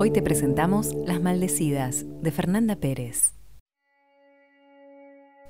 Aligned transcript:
Hoy 0.00 0.12
te 0.12 0.22
presentamos 0.22 0.94
Las 1.06 1.20
Maldecidas, 1.20 2.06
de 2.22 2.30
Fernanda 2.30 2.76
Pérez. 2.76 3.34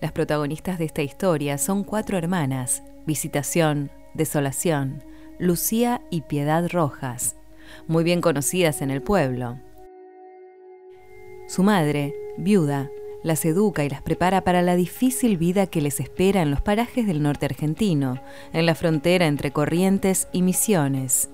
Las 0.00 0.12
protagonistas 0.12 0.78
de 0.78 0.86
esta 0.86 1.02
historia 1.02 1.58
son 1.58 1.84
cuatro 1.84 2.16
hermanas, 2.16 2.82
Visitación, 3.06 3.90
Desolación, 4.14 5.04
Lucía 5.38 6.00
y 6.10 6.22
Piedad 6.22 6.66
Rojas, 6.72 7.36
muy 7.88 8.04
bien 8.04 8.22
conocidas 8.22 8.80
en 8.80 8.90
el 8.90 9.02
pueblo. 9.02 9.60
Su 11.46 11.62
madre, 11.62 12.14
viuda, 12.38 12.90
las 13.22 13.44
educa 13.44 13.84
y 13.84 13.90
las 13.90 14.00
prepara 14.00 14.44
para 14.44 14.62
la 14.62 14.76
difícil 14.76 15.36
vida 15.36 15.66
que 15.66 15.82
les 15.82 16.00
espera 16.00 16.40
en 16.40 16.50
los 16.50 16.62
parajes 16.62 17.06
del 17.06 17.22
norte 17.22 17.44
argentino, 17.44 18.18
en 18.54 18.64
la 18.64 18.74
frontera 18.74 19.26
entre 19.26 19.50
Corrientes 19.50 20.26
y 20.32 20.40
Misiones. 20.40 21.28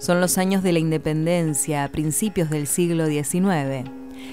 Son 0.00 0.18
los 0.18 0.38
años 0.38 0.62
de 0.62 0.72
la 0.72 0.78
independencia 0.78 1.84
a 1.84 1.88
principios 1.88 2.48
del 2.48 2.66
siglo 2.66 3.06
XIX. 3.06 3.86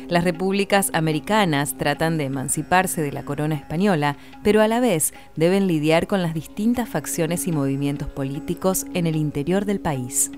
Las 0.07 0.23
repúblicas 0.23 0.89
americanas 0.93 1.77
tratan 1.77 2.17
de 2.17 2.23
emanciparse 2.23 3.01
de 3.01 3.11
la 3.11 3.25
corona 3.25 3.55
española, 3.55 4.15
pero 4.45 4.61
a 4.61 4.69
la 4.69 4.79
vez 4.79 5.13
deben 5.35 5.67
lidiar 5.67 6.07
con 6.07 6.21
las 6.21 6.33
distintas 6.33 6.87
facciones 6.87 7.47
y 7.47 7.51
movimientos 7.51 8.07
políticos 8.07 8.85
en 8.93 9.07
el 9.07 9.17
interior 9.17 9.65
del 9.65 9.81
país. 9.81 10.31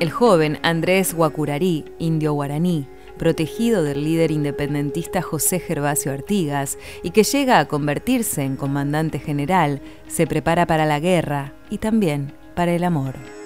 El 0.00 0.10
joven 0.10 0.58
Andrés 0.62 1.12
Guacurarí, 1.12 1.84
indio 1.98 2.32
guaraní, 2.32 2.88
protegido 3.18 3.82
del 3.82 4.02
líder 4.02 4.30
independentista 4.30 5.20
José 5.20 5.60
Gervasio 5.60 6.10
Artigas 6.10 6.78
y 7.02 7.10
que 7.10 7.22
llega 7.22 7.58
a 7.58 7.68
convertirse 7.68 8.44
en 8.44 8.56
comandante 8.56 9.18
general, 9.18 9.82
se 10.08 10.26
prepara 10.26 10.66
para 10.66 10.86
la 10.86 11.00
guerra 11.00 11.52
y 11.68 11.76
también 11.76 12.32
para 12.54 12.72
el 12.72 12.84
amor. 12.84 13.39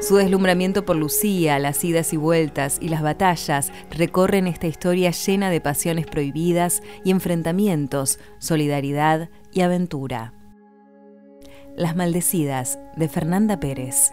Su 0.00 0.14
deslumbramiento 0.14 0.84
por 0.84 0.94
Lucía, 0.94 1.58
las 1.58 1.82
idas 1.82 2.12
y 2.12 2.16
vueltas 2.16 2.78
y 2.80 2.88
las 2.88 3.02
batallas 3.02 3.72
recorren 3.90 4.46
esta 4.46 4.68
historia 4.68 5.10
llena 5.10 5.50
de 5.50 5.60
pasiones 5.60 6.06
prohibidas 6.06 6.82
y 7.04 7.10
enfrentamientos, 7.10 8.20
solidaridad 8.38 9.28
y 9.52 9.62
aventura. 9.62 10.34
Las 11.76 11.96
Maldecidas, 11.96 12.78
de 12.96 13.08
Fernanda 13.08 13.58
Pérez. 13.58 14.12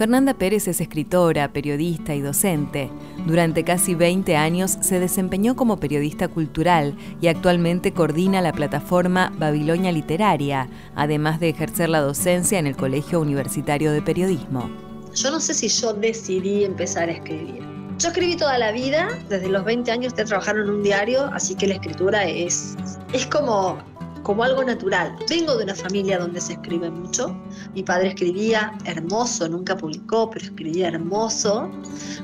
Fernanda 0.00 0.32
Pérez 0.32 0.66
es 0.66 0.80
escritora, 0.80 1.52
periodista 1.52 2.14
y 2.14 2.22
docente. 2.22 2.90
Durante 3.26 3.64
casi 3.64 3.94
20 3.94 4.34
años 4.34 4.78
se 4.80 4.98
desempeñó 4.98 5.56
como 5.56 5.78
periodista 5.78 6.26
cultural 6.26 6.96
y 7.20 7.26
actualmente 7.26 7.92
coordina 7.92 8.40
la 8.40 8.54
plataforma 8.54 9.30
Babilonia 9.36 9.92
Literaria, 9.92 10.70
además 10.96 11.38
de 11.38 11.50
ejercer 11.50 11.90
la 11.90 12.00
docencia 12.00 12.58
en 12.58 12.66
el 12.66 12.78
Colegio 12.78 13.20
Universitario 13.20 13.92
de 13.92 14.00
Periodismo. 14.00 14.70
Yo 15.14 15.30
no 15.30 15.38
sé 15.38 15.52
si 15.52 15.68
yo 15.68 15.92
decidí 15.92 16.64
empezar 16.64 17.10
a 17.10 17.12
escribir. 17.12 17.62
Yo 17.98 18.08
escribí 18.08 18.38
toda 18.38 18.56
la 18.56 18.72
vida, 18.72 19.06
desde 19.28 19.50
los 19.50 19.66
20 19.66 19.92
años 19.92 20.14
estoy 20.14 20.24
trabajando 20.24 20.62
en 20.62 20.70
un 20.70 20.82
diario, 20.82 21.26
así 21.34 21.54
que 21.54 21.66
la 21.66 21.74
escritura 21.74 22.24
es, 22.24 22.74
es 23.12 23.26
como 23.26 23.76
como 24.22 24.44
algo 24.44 24.64
natural. 24.64 25.16
Vengo 25.28 25.56
de 25.56 25.64
una 25.64 25.74
familia 25.74 26.18
donde 26.18 26.40
se 26.40 26.54
escribe 26.54 26.90
mucho. 26.90 27.36
Mi 27.74 27.82
padre 27.82 28.08
escribía 28.08 28.72
hermoso, 28.84 29.48
nunca 29.48 29.76
publicó, 29.76 30.30
pero 30.30 30.44
escribía 30.44 30.88
hermoso, 30.88 31.70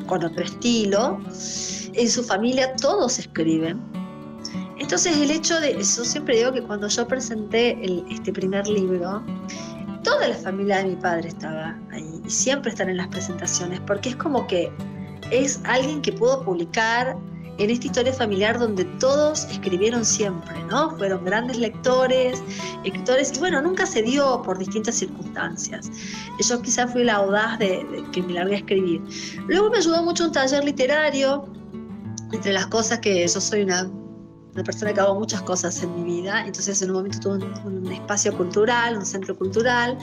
con 0.06 0.24
otro 0.24 0.44
estilo. 0.44 1.18
En 1.94 2.10
su 2.10 2.22
familia 2.22 2.74
todos 2.76 3.18
escriben. 3.18 3.80
Entonces 4.78 5.16
el 5.16 5.30
hecho 5.30 5.58
de, 5.60 5.72
yo 5.74 5.82
siempre 5.82 6.36
digo 6.36 6.52
que 6.52 6.62
cuando 6.62 6.86
yo 6.88 7.08
presenté 7.08 7.78
este 8.10 8.32
primer 8.32 8.66
libro, 8.68 9.22
toda 10.02 10.28
la 10.28 10.34
familia 10.36 10.78
de 10.78 10.84
mi 10.90 10.96
padre 10.96 11.28
estaba 11.28 11.76
ahí 11.90 12.20
y 12.24 12.30
siempre 12.30 12.70
están 12.70 12.90
en 12.90 12.98
las 12.98 13.08
presentaciones 13.08 13.80
porque 13.80 14.10
es 14.10 14.16
como 14.16 14.46
que 14.46 14.70
es 15.30 15.60
alguien 15.64 16.02
que 16.02 16.12
pudo 16.12 16.44
publicar 16.44 17.16
en 17.58 17.70
esta 17.70 17.86
historia 17.86 18.12
familiar 18.12 18.58
donde 18.58 18.84
todos 18.98 19.44
escribieron 19.44 20.04
siempre, 20.04 20.62
¿no? 20.64 20.96
Fueron 20.96 21.24
grandes 21.24 21.58
lectores, 21.58 22.42
escritores, 22.84 23.32
y 23.34 23.38
bueno, 23.38 23.62
nunca 23.62 23.86
se 23.86 24.02
dio 24.02 24.42
por 24.42 24.58
distintas 24.58 24.96
circunstancias. 24.96 25.90
Yo 26.48 26.60
quizás 26.60 26.92
fui 26.92 27.04
la 27.04 27.14
audaz 27.14 27.58
de, 27.58 28.04
que 28.12 28.22
me 28.22 28.34
largué 28.34 28.56
a 28.56 28.58
escribir. 28.58 29.02
Luego 29.46 29.70
me 29.70 29.78
ayudó 29.78 30.02
mucho 30.02 30.24
un 30.24 30.32
taller 30.32 30.64
literario, 30.64 31.48
entre 32.32 32.52
las 32.52 32.66
cosas 32.66 32.98
que 32.98 33.26
yo 33.26 33.40
soy 33.40 33.62
una 33.62 33.88
una 34.56 34.64
persona 34.64 34.94
que 34.94 35.00
hago 35.00 35.18
muchas 35.18 35.42
cosas 35.42 35.82
en 35.82 35.94
mi 35.94 36.02
vida. 36.02 36.46
Entonces 36.46 36.80
en 36.80 36.90
un 36.90 36.96
momento 36.96 37.20
tuve 37.20 37.44
un, 37.66 37.92
espacio 37.92 38.34
cultural, 38.36 38.96
un 38.96 39.04
centro 39.04 39.36
cultural, 39.36 39.98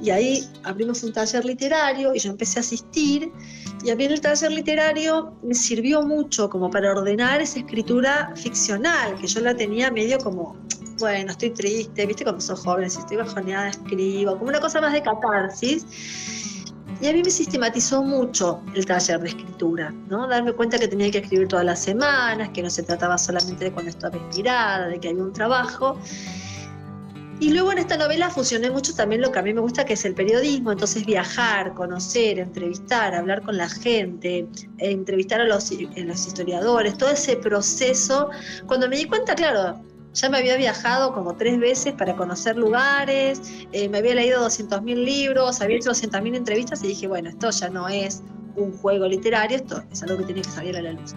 y 0.00 0.10
ahí 0.10 0.48
abrimos 0.62 1.02
un 1.02 1.12
taller 1.12 1.44
literario 1.44 2.14
y 2.14 2.20
yo 2.20 2.30
empecé 2.30 2.60
a 2.60 2.62
asistir. 2.62 3.32
Y 3.84 3.90
a 3.90 3.96
mí 3.96 4.04
el 4.04 4.20
taller 4.20 4.50
literario 4.50 5.34
me 5.42 5.54
sirvió 5.54 6.02
mucho 6.02 6.48
como 6.48 6.70
para 6.70 6.92
ordenar 6.92 7.40
esa 7.40 7.60
escritura 7.60 8.32
ficcional, 8.34 9.16
que 9.16 9.26
yo 9.26 9.40
la 9.40 9.54
tenía 9.54 9.90
medio 9.90 10.18
como, 10.18 10.56
bueno, 10.98 11.30
estoy 11.30 11.50
triste, 11.50 12.06
viste 12.06 12.24
cuando 12.24 12.40
sos 12.40 12.60
joven, 12.60 12.90
si 12.90 12.98
estoy 12.98 13.18
bajoneada, 13.18 13.68
escribo, 13.68 14.38
como 14.38 14.48
una 14.48 14.60
cosa 14.60 14.80
más 14.80 14.92
de 14.92 15.02
catarsis. 15.02 15.86
Y 17.00 17.08
a 17.08 17.12
mí 17.12 17.22
me 17.22 17.30
sistematizó 17.30 18.02
mucho 18.02 18.62
el 18.74 18.86
taller 18.86 19.20
de 19.20 19.28
escritura, 19.28 19.92
¿no? 20.08 20.26
Darme 20.26 20.52
cuenta 20.52 20.78
que 20.78 20.88
tenía 20.88 21.10
que 21.10 21.18
escribir 21.18 21.46
todas 21.46 21.64
las 21.64 21.82
semanas, 21.82 22.48
que 22.54 22.62
no 22.62 22.70
se 22.70 22.82
trataba 22.82 23.18
solamente 23.18 23.66
de 23.66 23.72
cuando 23.72 23.90
estaba 23.90 24.16
inspirada, 24.16 24.88
de 24.88 24.98
que 24.98 25.10
había 25.10 25.22
un 25.22 25.32
trabajo. 25.32 25.98
Y 27.38 27.50
luego 27.50 27.70
en 27.70 27.78
esta 27.78 27.98
novela 27.98 28.30
fusioné 28.30 28.70
mucho 28.70 28.94
también 28.94 29.20
lo 29.20 29.30
que 29.30 29.38
a 29.38 29.42
mí 29.42 29.52
me 29.52 29.60
gusta, 29.60 29.84
que 29.84 29.92
es 29.92 30.04
el 30.06 30.14
periodismo, 30.14 30.72
entonces 30.72 31.04
viajar, 31.04 31.74
conocer, 31.74 32.38
entrevistar, 32.38 33.14
hablar 33.14 33.42
con 33.42 33.58
la 33.58 33.68
gente, 33.68 34.46
entrevistar 34.78 35.42
a 35.42 35.44
los, 35.44 35.70
a 35.70 36.00
los 36.00 36.26
historiadores, 36.26 36.96
todo 36.96 37.10
ese 37.10 37.36
proceso. 37.36 38.30
Cuando 38.66 38.88
me 38.88 38.96
di 38.96 39.04
cuenta, 39.04 39.34
claro, 39.34 39.78
ya 40.14 40.30
me 40.30 40.38
había 40.38 40.56
viajado 40.56 41.12
como 41.12 41.36
tres 41.36 41.58
veces 41.58 41.92
para 41.92 42.16
conocer 42.16 42.56
lugares, 42.56 43.42
eh, 43.72 43.86
me 43.90 43.98
había 43.98 44.14
leído 44.14 44.42
200.000 44.46 44.94
libros, 44.94 45.60
había 45.60 45.76
hecho 45.76 45.90
200.000 45.90 46.36
entrevistas 46.36 46.82
y 46.82 46.88
dije, 46.88 47.06
bueno, 47.06 47.28
esto 47.28 47.50
ya 47.50 47.68
no 47.68 47.86
es 47.86 48.22
un 48.56 48.72
juego 48.78 49.06
literario, 49.06 49.58
esto 49.58 49.84
es 49.92 50.02
algo 50.02 50.16
que 50.16 50.24
tiene 50.24 50.40
que 50.40 50.48
salir 50.48 50.74
a 50.74 50.80
la 50.80 50.92
luz. 50.92 51.14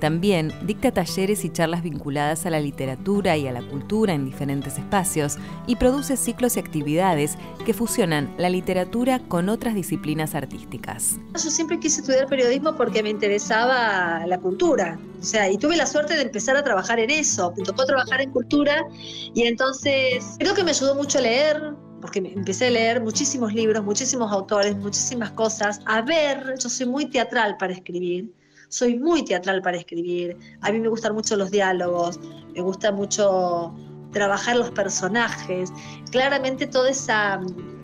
También 0.00 0.52
dicta 0.62 0.92
talleres 0.92 1.44
y 1.44 1.50
charlas 1.50 1.82
vinculadas 1.82 2.46
a 2.46 2.50
la 2.50 2.58
literatura 2.58 3.36
y 3.36 3.46
a 3.46 3.52
la 3.52 3.60
cultura 3.60 4.14
en 4.14 4.24
diferentes 4.24 4.78
espacios 4.78 5.36
y 5.66 5.76
produce 5.76 6.16
ciclos 6.16 6.56
y 6.56 6.60
actividades 6.60 7.36
que 7.66 7.74
fusionan 7.74 8.34
la 8.38 8.48
literatura 8.48 9.18
con 9.28 9.50
otras 9.50 9.74
disciplinas 9.74 10.34
artísticas. 10.34 11.18
Yo 11.34 11.50
siempre 11.50 11.78
quise 11.78 12.00
estudiar 12.00 12.26
periodismo 12.28 12.74
porque 12.76 13.02
me 13.02 13.10
interesaba 13.10 14.26
la 14.26 14.38
cultura, 14.38 14.98
o 15.20 15.22
sea, 15.22 15.50
y 15.50 15.58
tuve 15.58 15.76
la 15.76 15.86
suerte 15.86 16.14
de 16.14 16.22
empezar 16.22 16.56
a 16.56 16.64
trabajar 16.64 16.98
en 16.98 17.10
eso. 17.10 17.52
Me 17.56 17.62
tocó 17.62 17.84
trabajar 17.84 18.22
en 18.22 18.30
cultura 18.30 18.86
y 19.34 19.42
entonces 19.42 20.36
creo 20.38 20.54
que 20.54 20.64
me 20.64 20.70
ayudó 20.70 20.94
mucho 20.94 21.18
a 21.18 21.20
leer, 21.20 21.74
porque 22.00 22.20
empecé 22.20 22.68
a 22.68 22.70
leer 22.70 23.02
muchísimos 23.02 23.52
libros, 23.52 23.84
muchísimos 23.84 24.32
autores, 24.32 24.74
muchísimas 24.78 25.30
cosas, 25.32 25.80
a 25.84 26.00
ver, 26.00 26.54
yo 26.58 26.70
soy 26.70 26.86
muy 26.86 27.04
teatral 27.04 27.58
para 27.58 27.74
escribir, 27.74 28.32
soy 28.70 28.98
muy 28.98 29.24
teatral 29.24 29.60
para 29.60 29.76
escribir, 29.76 30.38
a 30.62 30.72
mí 30.72 30.80
me 30.80 30.88
gustan 30.88 31.12
mucho 31.12 31.36
los 31.36 31.50
diálogos, 31.50 32.18
me 32.54 32.62
gusta 32.62 32.90
mucho 32.92 33.74
trabajar 34.12 34.56
los 34.56 34.70
personajes, 34.70 35.70
claramente 36.10 36.66
toda 36.66 36.88
esa, 36.90 37.40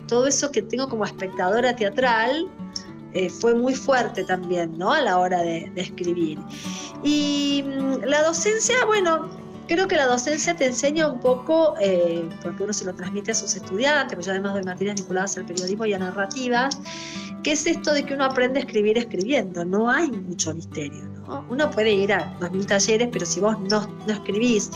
todo 0.07 0.27
eso 0.27 0.51
que 0.51 0.61
tengo 0.61 0.89
como 0.89 1.05
espectadora 1.05 1.75
teatral 1.75 2.49
eh, 3.13 3.29
fue 3.29 3.53
muy 3.53 3.75
fuerte 3.75 4.23
también, 4.23 4.77
¿no? 4.77 4.91
A 4.91 5.01
la 5.01 5.17
hora 5.17 5.41
de, 5.41 5.71
escribir. 5.75 6.39
Y 7.03 7.63
mm, 7.65 8.03
la 8.05 8.23
docencia, 8.23 8.75
bueno, 8.85 9.29
creo 9.67 9.87
que 9.87 9.95
la 9.95 10.07
docencia 10.07 10.55
te 10.55 10.65
enseña 10.65 11.07
un 11.07 11.19
poco, 11.19 11.75
eh, 11.79 12.27
porque 12.41 12.63
uno 12.63 12.73
se 12.73 12.85
lo 12.85 12.93
transmite 12.93 13.31
a 13.31 13.35
sus 13.35 13.55
estudiantes, 13.55 14.15
porque 14.15 14.25
yo 14.25 14.31
además 14.31 14.53
doy 14.53 14.63
materias 14.63 14.95
vinculadas 14.95 15.37
al 15.37 15.45
periodismo 15.45 15.85
y 15.85 15.93
a 15.93 15.99
narrativas, 15.99 16.79
que 17.47 17.53
es 17.53 17.65
esto 17.65 17.93
de 17.93 18.03
que 18.03 18.13
uno 18.13 18.25
aprende 18.25 18.59
a 18.59 18.63
escribir 18.63 18.97
escribiendo, 18.97 19.63
no 19.63 19.89
hay 19.89 20.11
mucho 20.11 20.53
misterio, 20.53 21.05
¿no? 21.25 21.45
Uno 21.49 21.71
puede 21.71 21.93
ir 21.93 22.11
a 22.11 22.37
2.000 22.41 22.65
talleres, 22.65 23.07
pero 23.09 23.25
si 23.25 23.39
vos 23.39 23.57
no, 23.57 23.87
no 24.05 24.13
escribís 24.13 24.69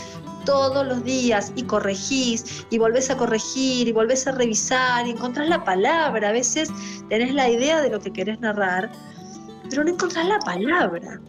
todos 0.46 0.88
los 0.88 1.04
días 1.04 1.52
y 1.58 1.64
corregís 1.64 2.66
y 2.70 2.78
volvés 2.78 3.10
a 3.10 3.18
corregir 3.18 3.90
y 3.90 3.92
volvés 3.92 4.26
a 4.26 4.32
revisar 4.32 5.06
y 5.06 5.10
encontrás 5.10 5.50
la 5.50 5.62
palabra, 5.66 6.30
a 6.30 6.32
veces 6.32 6.70
tenés 7.10 7.34
la 7.34 7.50
idea 7.50 7.82
de 7.82 7.90
lo 7.90 8.00
que 8.00 8.14
querés 8.14 8.40
narrar, 8.40 8.90
pero 9.70 9.84
no 9.84 9.90
encontrás 9.90 10.26
la 10.30 10.40
palabra, 10.40 11.20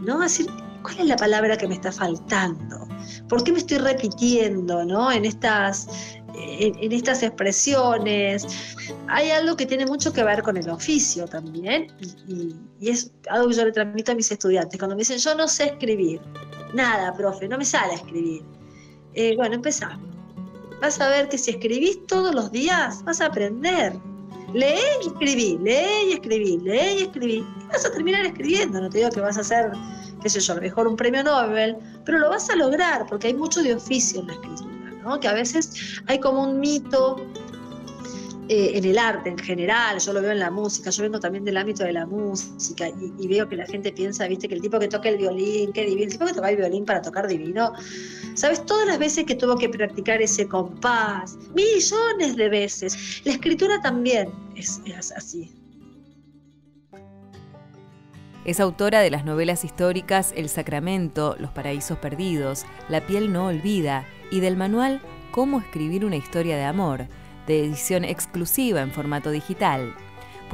¿no? 0.00 0.22
Así, 0.22 0.46
¿cuál 0.82 0.98
es 0.98 1.06
la 1.08 1.16
palabra 1.16 1.58
que 1.58 1.68
me 1.68 1.74
está 1.74 1.92
faltando? 1.92 2.88
¿Por 3.28 3.44
qué 3.44 3.52
me 3.52 3.58
estoy 3.58 3.76
repitiendo 3.76 4.82
¿no? 4.86 5.12
en, 5.12 5.26
estas, 5.26 5.88
en, 6.58 6.92
estas 6.92 7.22
expresiones? 7.22 8.46
Hay 9.08 9.30
algo 9.30 9.56
que 9.56 9.66
tiene 9.66 9.86
mucho 9.86 10.12
que 10.12 10.22
ver 10.22 10.42
con 10.42 10.56
el 10.56 10.68
oficio 10.68 11.26
también 11.26 11.88
y, 12.28 12.56
es 12.88 13.10
algo 13.30 13.48
que 13.48 13.54
yo 13.54 13.64
le 13.64 13.72
transmito 13.72 14.12
a 14.12 14.14
mis 14.14 14.30
estudiantes. 14.30 14.78
Cuando 14.78 14.94
me 14.94 15.00
dicen, 15.00 15.18
yo 15.18 15.34
no 15.34 15.48
sé 15.48 15.64
escribir, 15.64 16.20
nada, 16.74 17.14
profe, 17.14 17.48
no 17.48 17.58
me 17.58 17.64
sale 17.64 17.94
escribir. 17.94 18.42
Eh, 19.14 19.34
bueno, 19.36 19.54
empezamos. 19.54 20.06
Vas 20.80 21.00
a 21.00 21.08
ver 21.08 21.28
que 21.28 21.38
si 21.38 21.52
escribís 21.52 22.06
todos 22.06 22.34
los 22.34 22.52
días, 22.52 23.02
vas 23.04 23.20
a 23.20 23.26
aprender. 23.26 23.94
Lee 24.52 24.74
y 25.02 25.06
escribí, 25.08 25.58
lee 25.62 26.10
y 26.10 26.12
escribí, 26.12 26.58
lee 26.58 26.98
y 26.98 27.02
escribí. 27.04 27.44
Y 27.60 27.66
vas 27.68 27.84
a 27.86 27.90
terminar 27.90 28.26
escribiendo. 28.26 28.80
No 28.80 28.90
te 28.90 28.98
digo 28.98 29.10
que 29.10 29.20
vas 29.20 29.38
a 29.38 29.40
hacer 29.40 29.72
qué 30.24 30.30
sé 30.30 30.40
yo, 30.40 30.54
a 30.54 30.56
lo 30.56 30.62
mejor 30.62 30.88
un 30.88 30.96
premio 30.96 31.22
Nobel, 31.22 31.76
pero 32.04 32.18
lo 32.18 32.30
vas 32.30 32.48
a 32.48 32.56
lograr 32.56 33.06
porque 33.06 33.28
hay 33.28 33.34
mucho 33.34 33.62
de 33.62 33.74
oficio 33.74 34.20
en 34.20 34.28
la 34.28 34.32
escritura, 34.32 34.63
Que 35.20 35.28
a 35.28 35.34
veces 35.34 36.00
hay 36.06 36.18
como 36.18 36.42
un 36.42 36.60
mito 36.60 37.16
eh, 38.48 38.72
en 38.74 38.84
el 38.84 38.98
arte 38.98 39.30
en 39.30 39.38
general, 39.38 39.98
yo 39.98 40.12
lo 40.12 40.20
veo 40.20 40.32
en 40.32 40.38
la 40.38 40.50
música, 40.50 40.90
yo 40.90 41.02
vengo 41.02 41.18
también 41.18 41.44
del 41.44 41.56
ámbito 41.56 41.82
de 41.82 41.94
la 41.94 42.04
música 42.04 42.88
y, 42.88 43.26
veo 43.26 43.48
que 43.48 43.56
la 43.56 43.66
gente 43.66 43.90
piensa, 43.90 44.26
viste, 44.26 44.48
que 44.48 44.54
el 44.54 44.60
tipo 44.60 44.78
que 44.78 44.88
toca 44.88 45.08
el 45.08 45.16
violín, 45.16 45.72
qué 45.72 45.84
divino, 45.84 46.04
el 46.04 46.12
tipo 46.12 46.26
que 46.26 46.34
toca 46.34 46.50
el 46.50 46.56
violín 46.56 46.84
para 46.84 47.00
tocar 47.00 47.26
divino, 47.26 47.72
¿sabes? 48.34 48.64
Todas 48.66 48.86
las 48.86 48.98
veces 48.98 49.24
que 49.24 49.34
tuvo 49.34 49.56
que 49.56 49.70
practicar 49.70 50.20
ese 50.20 50.46
compás, 50.46 51.38
millones 51.54 52.36
de 52.36 52.48
veces. 52.50 53.22
La 53.24 53.32
escritura 53.32 53.80
también 53.80 54.30
es 54.56 54.80
así. 55.16 55.50
Es 58.44 58.60
autora 58.60 59.00
de 59.00 59.10
las 59.10 59.24
novelas 59.24 59.64
históricas 59.64 60.34
El 60.36 60.50
Sacramento, 60.50 61.34
Los 61.38 61.50
Paraísos 61.50 61.96
Perdidos, 61.96 62.66
La 62.90 63.00
piel 63.06 63.32
no 63.32 63.46
olvida 63.46 64.04
y 64.30 64.40
del 64.40 64.56
manual 64.56 65.00
Cómo 65.30 65.60
escribir 65.60 66.04
una 66.04 66.16
historia 66.16 66.56
de 66.56 66.64
amor, 66.64 67.06
de 67.46 67.64
edición 67.64 68.04
exclusiva 68.04 68.82
en 68.82 68.90
formato 68.90 69.30
digital. 69.30 69.94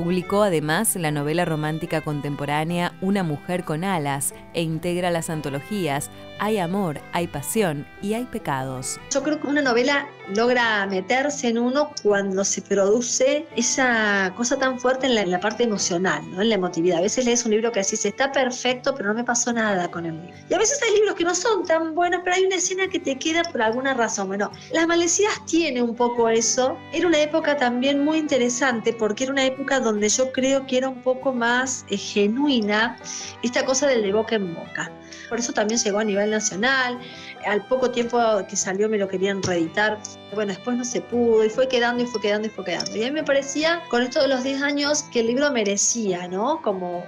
Publicó 0.01 0.45
además 0.45 0.97
la 0.97 1.11
novela 1.11 1.45
romántica 1.45 2.01
contemporánea 2.01 2.95
Una 3.03 3.23
mujer 3.23 3.67
con 3.67 3.85
alas 3.85 4.33
e 4.55 4.63
integra 4.63 5.11
las 5.11 5.29
antologías 5.29 6.11
Hay 6.39 6.57
amor, 6.57 7.03
hay 7.13 7.27
pasión 7.27 7.87
y 8.01 8.15
hay 8.15 8.25
pecados. 8.25 8.99
Yo 9.11 9.23
creo 9.23 9.39
que 9.39 9.47
una 9.47 9.61
novela 9.61 10.09
logra 10.35 10.87
meterse 10.87 11.49
en 11.49 11.59
uno 11.59 11.93
cuando 12.03 12.45
se 12.45 12.63
produce 12.63 13.47
esa 13.57 14.33
cosa 14.37 14.59
tan 14.59 14.79
fuerte 14.79 15.07
en 15.07 15.31
la, 15.31 15.41
parte 15.41 15.65
emocional, 15.65 16.23
¿no? 16.31 16.41
en 16.41 16.49
la 16.49 16.55
emotividad. 16.55 16.99
A 16.99 17.03
veces 17.03 17.25
lees 17.25 17.45
un 17.45 17.51
libro 17.51 17.73
que 17.73 17.81
decís, 17.81 18.05
está 18.05 18.33
perfecto, 18.33 18.95
pero 18.95 19.09
no 19.09 19.15
me 19.15 19.25
pasó 19.25 19.53
nada 19.53 19.91
con 19.91 20.07
el 20.07 20.15
libro. 20.15 20.37
Y 20.49 20.55
a 20.55 20.59
veces 20.59 20.81
hay 20.83 20.95
libros 20.95 21.15
que 21.15 21.25
no 21.25 21.35
son 21.35 21.67
tan 21.67 21.95
buenos, 21.95 22.21
pero 22.25 22.37
hay 22.37 22.45
una 22.45 22.57
escena 22.57 22.89
que 22.89 23.01
te 23.01 23.17
queda 23.19 23.43
por 23.45 23.61
alguna 23.61 23.95
razón. 23.95 24.29
Bueno, 24.29 24.51
Las 24.73 24.87
Malecidas 24.87 25.45
tiene 25.47 25.83
un 25.83 25.95
poco 25.95 26.29
eso. 26.29 26.79
Era 26.93 27.07
una 27.07 27.21
época 27.21 27.57
también 27.57 28.05
muy 28.05 28.19
interesante 28.19 28.93
porque 28.93 29.25
era 29.25 29.33
una 29.33 29.45
época 29.45 29.81
donde 29.81 29.90
yo 29.99 30.33
creo 30.33 30.67
que 30.67 30.79
era 30.79 30.89
un 30.89 31.03
poco 31.03 31.33
más 31.33 31.85
eh, 31.89 31.97
genuina 31.97 32.97
esta 33.43 33.65
cosa 33.65 33.87
del 33.87 34.03
de 34.03 34.13
boca 34.13 34.37
en 34.37 34.55
boca. 34.55 34.91
Por 35.29 35.39
eso 35.39 35.53
también 35.53 35.81
llegó 35.81 35.99
a 36.01 36.05
nivel 36.05 36.31
nacional. 36.31 36.99
Al 37.47 37.65
poco 37.67 37.91
tiempo 37.91 38.19
que 38.49 38.57
salió 38.57 38.89
me 38.89 38.99
lo 38.99 39.09
querían 39.09 39.43
reeditar. 39.43 39.99
Bueno, 40.35 40.53
después 40.53 40.77
no 40.77 40.85
se 40.85 41.01
pudo 41.01 41.45
y 41.45 41.51
fue 41.51 41.69
quedando 41.69 42.03
y 42.03 42.07
fue 42.07 42.21
quedando 42.21 42.49
y 42.49 42.51
fue 42.51 42.65
quedando. 42.65 42.97
Y 42.97 43.05
a 43.05 43.07
mí 43.07 43.13
me 43.13 43.25
parecía, 43.25 43.83
con 43.89 44.03
esto 44.03 44.21
de 44.21 44.29
los 44.29 44.43
10 44.43 44.63
años, 44.63 45.05
que 45.13 45.21
el 45.21 45.29
libro 45.29 45.51
merecía, 45.51 46.29
¿no? 46.29 46.61
Como, 46.63 47.05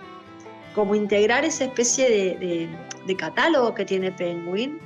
como 0.75 0.94
integrar 0.94 1.44
esa 1.44 1.64
especie 1.64 2.08
de, 2.08 3.17
catálogo 3.17 3.75
que 3.75 3.84
tiene 3.84 4.12
Penguin. 4.12 4.79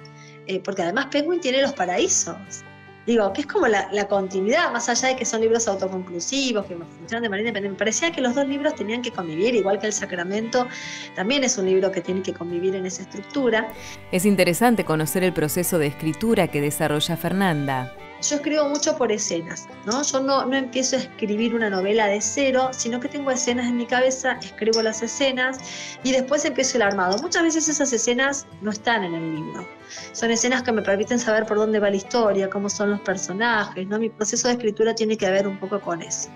Eh, 0.47 0.61
porque 0.61 0.83
además 0.83 1.07
Penguin 1.11 1.41
tiene 1.41 1.61
los 1.61 1.73
paraísos 1.73 2.65
digo, 3.07 3.33
que 3.33 3.43
es 3.43 3.47
como 3.47 3.67
la, 3.69 4.09
continuidad, 4.09 4.73
más 4.73 4.89
allá 4.89 5.09
de 5.09 5.17
que 5.17 5.25
son 5.25 5.41
libros 5.41 5.69
autoconclusivos, 5.69 6.67
que 6.67 6.75
funcionan 6.75 7.23
de 7.23 7.29
manera 7.29 7.49
independiente. 7.49 7.75
Me 7.75 7.79
parecía 7.79 8.13
que 8.13 8.21
los 8.21 8.35
dos 8.35 8.47
libros 8.47 8.75
tenían 8.75 9.03
que 9.03 9.11
convivir, 9.11 9.55
igual 9.55 9.79
que 9.79 9.87
El 9.87 9.93
Sacramento 9.93 10.67
también 11.15 11.45
es 11.45 11.57
un 11.59 11.67
libro 11.67 11.91
que 11.93 12.01
tiene 12.01 12.23
que 12.23 12.33
convivir 12.33 12.75
en 12.75 12.87
esa 12.87 13.03
estructura. 13.03 13.69
Es 14.13 14.27
interesante 14.27 14.85
conocer 14.85 15.23
el 15.23 15.33
proceso 15.33 15.79
de 15.79 15.87
escritura 15.87 16.49
que 16.49 16.61
desarrolla 16.61 17.17
Fernanda 17.17 17.95
yo 18.23 18.37
escribo 18.37 18.69
mucho 18.69 18.97
por 18.97 19.13
escenas, 19.13 19.69
¿no? 19.85 20.03
Yo 20.03 20.21
no, 20.21 20.47
no 20.47 20.57
empiezo 20.57 20.97
a 20.97 21.01
escribir 21.01 21.55
una 21.55 21.69
novela 21.69 22.07
de 22.07 22.21
cero, 22.21 22.71
sino 22.73 22.99
que 22.99 23.09
tengo 23.09 23.31
escenas 23.31 23.67
en 23.67 23.77
mi 23.77 23.87
cabeza, 23.87 24.39
escribo 24.43 24.83
las 24.83 25.03
escenas 25.03 25.59
y 26.03 26.13
después 26.13 26.45
empiezo 26.45 26.79
el 26.79 26.83
armado. 26.83 27.19
Muchas 27.19 27.43
veces 27.43 27.69
esas 27.69 27.93
escenas 27.93 28.47
no 28.63 28.71
están 28.71 29.05
en 29.05 29.15
el 29.15 29.35
libro. 29.35 29.67
Son 30.13 30.31
escenas 30.31 30.63
que 30.63 30.73
me 30.73 30.83
permiten 30.83 31.19
saber 31.19 31.47
por 31.47 31.59
dónde 31.59 31.79
va 31.79 31.91
la 31.91 31.97
historia, 31.97 32.49
cómo 32.49 32.71
son 32.71 32.91
los 32.91 33.01
personajes, 33.01 33.87
¿no? 33.87 33.99
Mi 33.99 34.09
proceso 34.09 34.49
de 34.49 34.55
escritura 34.55 34.95
tiene 34.95 35.17
que 35.17 35.31
ver 35.31 35.47
un 35.47 35.59
poco 35.59 35.81
con 35.81 36.03
eso. 36.03 36.29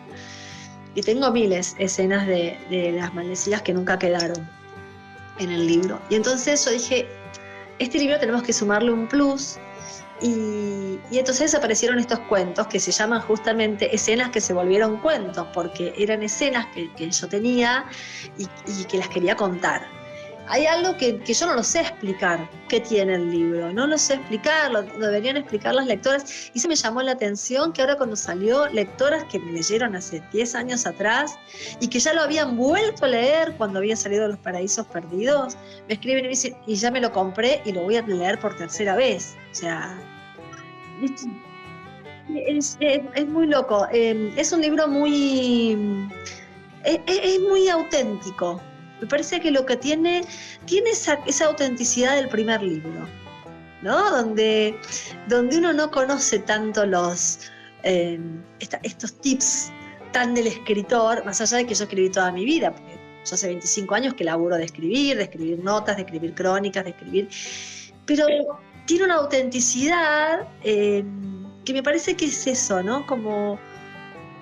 Y 0.94 1.02
tengo 1.02 1.30
miles 1.30 1.76
de 1.78 1.84
escenas 1.84 2.26
de, 2.26 2.58
de 2.68 2.92
las 2.92 3.14
maldecidas 3.14 3.62
que 3.62 3.72
nunca 3.72 3.98
quedaron 3.98 4.48
en 5.38 5.50
el 5.50 5.66
libro. 5.66 6.00
Y 6.10 6.16
entonces 6.16 6.64
yo 6.64 6.72
dije, 6.72 7.08
este 7.78 7.98
libro 7.98 8.18
tenemos 8.18 8.42
que 8.42 8.52
sumarle 8.52 8.92
un 8.92 9.08
plus 9.08 9.58
y, 10.22 10.98
entonces 11.12 11.54
aparecieron 11.54 11.98
estos 11.98 12.18
cuentos 12.20 12.66
que 12.66 12.78
se 12.78 12.92
llaman 12.92 13.20
justamente 13.22 13.94
escenas 13.94 14.30
que 14.30 14.40
se 14.40 14.52
volvieron 14.52 14.98
cuentos, 14.98 15.46
porque 15.52 15.94
eran 15.96 16.22
escenas 16.22 16.66
que, 16.74 17.10
yo 17.10 17.28
tenía 17.28 17.86
y, 18.38 18.84
que 18.84 18.98
las 18.98 19.08
quería 19.08 19.36
contar. 19.36 19.99
Hay 20.52 20.66
algo 20.66 20.96
que, 20.96 21.20
yo 21.24 21.46
no 21.46 21.54
lo 21.54 21.62
sé 21.62 21.82
explicar, 21.82 22.50
qué 22.68 22.80
tiene 22.80 23.14
el 23.14 23.30
libro, 23.30 23.72
no 23.72 23.86
lo 23.86 23.96
sé 23.96 24.14
explicar, 24.14 24.72
lo, 24.72 24.82
deberían 24.82 25.36
explicar 25.36 25.74
las 25.76 25.86
lectoras. 25.86 26.50
Y 26.54 26.58
se 26.58 26.66
me 26.66 26.74
llamó 26.74 27.02
la 27.02 27.12
atención 27.12 27.72
que 27.72 27.82
ahora 27.82 27.96
cuando 27.96 28.16
salió, 28.16 28.66
lectoras 28.66 29.22
que 29.30 29.38
me 29.38 29.52
leyeron 29.52 29.94
hace 29.94 30.20
10 30.32 30.56
años 30.56 30.86
atrás 30.86 31.38
y 31.80 31.86
que 31.86 32.00
ya 32.00 32.12
lo 32.14 32.22
habían 32.22 32.56
vuelto 32.56 33.04
a 33.04 33.08
leer 33.08 33.54
cuando 33.58 33.78
había 33.78 33.94
salido 33.94 34.26
Los 34.26 34.38
Paraísos 34.38 34.86
Perdidos, 34.88 35.56
me 35.86 35.94
escriben 35.94 36.18
y 36.18 36.22
me 36.22 36.28
dicen, 36.30 36.56
y 36.66 36.74
ya 36.74 36.90
me 36.90 37.00
lo 37.00 37.12
compré 37.12 37.62
y 37.64 37.70
lo 37.70 37.82
voy 37.82 37.96
a 37.96 38.02
leer 38.02 38.40
por 38.40 38.56
tercera 38.56 38.96
vez. 38.96 39.36
O 39.52 39.54
sea, 39.54 39.96
es, 42.34 42.76
muy 43.28 43.46
loco. 43.46 43.86
Em, 43.92 44.32
es 44.36 44.52
un 44.52 44.62
libro 44.62 44.88
muy. 44.88 46.08
Es, 46.84 47.40
muy 47.40 47.68
auténtico. 47.68 48.60
Me 49.00 49.06
parece 49.06 49.40
que 49.40 49.50
lo 49.50 49.64
que 49.66 49.76
tiene. 49.76 50.22
Tiene 50.66 50.90
esa, 50.90 51.18
autenticidad 51.46 52.16
del 52.16 52.28
primer 52.28 52.62
libro. 52.62 53.08
¿No? 53.82 54.10
Donde, 54.10 54.78
donde 55.28 55.58
uno 55.58 55.72
no 55.72 55.90
conoce 55.90 56.38
tanto 56.40 56.84
los. 56.86 57.40
Em, 57.82 58.42
estos 58.82 59.14
tips 59.20 59.72
tan 60.12 60.34
del 60.34 60.48
escritor, 60.48 61.24
más 61.24 61.40
allá 61.40 61.58
de 61.58 61.66
que 61.66 61.74
yo 61.74 61.84
escribí 61.84 62.10
toda 62.10 62.30
mi 62.30 62.44
vida, 62.44 62.72
porque 62.72 62.98
yo 63.24 63.34
hace 63.34 63.46
25 63.48 63.94
años 63.94 64.14
que 64.14 64.24
laburo 64.24 64.56
de 64.56 64.64
escribir, 64.64 65.16
de 65.16 65.24
escribir 65.24 65.62
notas, 65.62 65.96
de 65.96 66.02
escribir 66.02 66.34
crónicas, 66.34 66.84
de 66.84 66.90
escribir. 66.90 67.28
Pero 68.06 68.26
tiene 68.86 69.04
una 69.04 69.16
autenticidad 69.16 70.48
eh, 70.64 71.04
que 71.64 71.72
me 71.72 71.82
parece 71.82 72.16
que 72.16 72.26
es 72.26 72.46
eso, 72.46 72.82
¿no? 72.82 73.06
Como, 73.06 73.58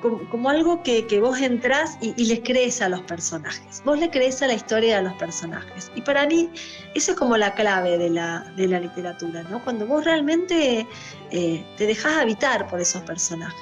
como, 0.01 0.49
algo 0.49 0.83
que, 0.83 1.21
vos 1.21 1.41
entrás 1.41 1.99
y, 2.01 2.13
les 2.25 2.41
crees 2.41 2.81
a 2.81 2.89
los 2.89 3.01
personajes. 3.03 3.83
Vos 3.85 3.99
le 3.99 4.11
crees 4.11 4.43
a 4.43 4.47
la 4.47 4.55
historia 4.55 4.99
de 4.99 5.03
los 5.03 5.15
personajes. 5.15 5.91
Y 5.95 6.03
para 6.03 6.27
mí, 6.27 6.49
eso 6.95 7.13
es 7.13 7.19
como 7.19 7.37
la 7.37 7.55
clave 7.55 7.99
de 7.99 8.11
la, 8.11 8.53
literatura, 8.57 9.43
¿no? 9.45 9.63
Cuando 9.65 9.87
vos 9.87 10.05
realmente 10.05 10.87
eh, 11.31 11.65
te 11.77 11.87
dejás 11.87 12.19
habitar 12.19 12.69
por 12.69 12.81
esos 12.81 13.03
personajes. 13.03 13.59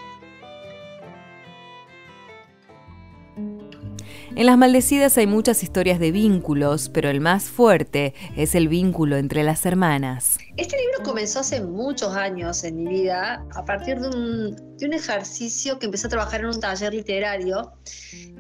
En 4.37 4.45
Las 4.45 4.59
Maldecidas 4.59 5.17
hay 5.17 5.27
muchas 5.27 5.63
historias 5.63 5.99
de 5.99 6.13
vínculos, 6.13 6.91
pero 6.91 7.09
el 7.09 7.23
más 7.23 7.45
fuerte 7.45 8.13
es 8.37 8.55
el 8.55 8.69
vínculo 8.69 9.17
entre 9.17 9.43
las 9.43 9.65
hermanas. 9.65 10.37
Este 10.57 10.75
libro 10.79 11.03
comenzó 11.05 11.41
hace 11.41 11.61
muchos 11.61 12.17
años 12.17 12.65
en 12.65 12.83
mi 12.83 13.03
vida 13.03 13.45
a 13.55 13.65
partir 13.67 14.01
de 14.01 14.09
un, 14.09 14.93
ejercicio 14.93 15.79
que 15.79 15.85
empecé 15.85 16.07
a 16.07 16.11
trabajar 16.11 16.41
en 16.41 16.47
un 16.47 16.61
taller 16.61 16.95
literario 16.95 17.73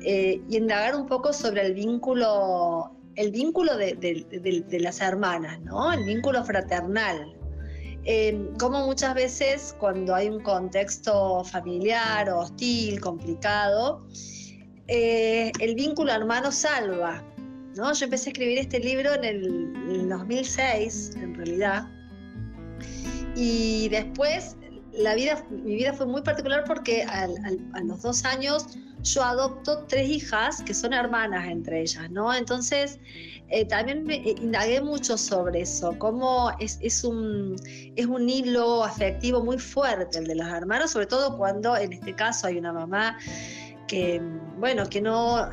eh, 0.03 0.41
y 0.49 0.57
indagar 0.57 0.97
un 0.97 1.07
poco 1.07 1.35
sobre 1.35 1.67
el 1.67 1.75
vínculo, 1.75 2.91
el 3.17 3.33
vínculo 3.33 3.77
de, 3.77 4.79
las 4.81 5.01
hermanas, 5.03 5.61
¿no? 5.61 5.93
el 5.93 6.05
vínculo 6.05 6.43
fraternal. 6.43 7.35
eh, 8.05 8.49
como 8.59 8.87
muchas 8.87 9.15
veces 9.15 9.77
cuando 9.79 10.15
hay 10.15 10.31
un 10.31 10.43
contexto 10.43 11.45
familiar, 11.45 12.31
hostil, 12.31 12.99
complicado, 12.99 14.07
eh, 14.89 15.53
el 15.61 15.75
vínculo 15.75 16.13
hermano 16.13 16.51
salva. 16.51 17.23
¿no? 17.75 17.93
Yo 17.93 18.05
empecé 18.05 18.31
a 18.31 18.33
escribir 18.33 18.59
este 18.59 18.81
libro 18.81 19.13
en 19.13 19.25
el, 19.25 20.09
2006, 20.09 21.11
en 21.17 21.35
realidad, 21.35 21.89
y 23.35 23.89
después 23.89 24.57
la 24.93 25.15
vida, 25.15 25.45
mi 25.51 25.77
vida 25.77 25.93
fue 25.93 26.07
muy 26.07 26.23
particular 26.23 26.65
porque 26.67 27.03
a 27.03 27.29
los 27.83 28.03
dos 28.03 28.25
años 28.25 28.67
yo 29.03 29.23
adopto 29.23 29.85
tres 29.85 30.09
hijas 30.09 30.63
que 30.63 30.75
son 30.75 30.93
hermanas 30.93 31.47
entre 31.49 31.83
ellas, 31.83 32.11
¿no? 32.11 32.35
Entonces, 32.35 32.99
eh, 33.49 33.65
también 33.65 34.05
me 34.05 34.17
eh, 34.17 34.35
indagué 34.41 34.81
mucho 34.81 35.17
sobre 35.17 35.61
eso, 35.61 35.97
cómo 35.99 36.51
es, 36.59 36.79
es, 36.83 37.05
un, 37.05 37.57
es 37.95 38.07
un 38.07 38.29
hilo 38.29 38.83
afectivo 38.83 39.45
muy 39.45 39.59
fuerte 39.59 40.19
el 40.19 40.27
de 40.27 40.35
los 40.35 40.49
hermanos, 40.49 40.91
sobre 40.91 41.07
todo 41.07 41.37
cuando 41.37 41.77
en 41.77 41.93
este 41.93 42.15
caso 42.15 42.49
hay 42.49 42.59
una 42.59 42.73
mamá 42.73 43.19
que, 43.87 44.21
bueno, 44.59 44.89
que 44.89 45.01
no 45.01 45.49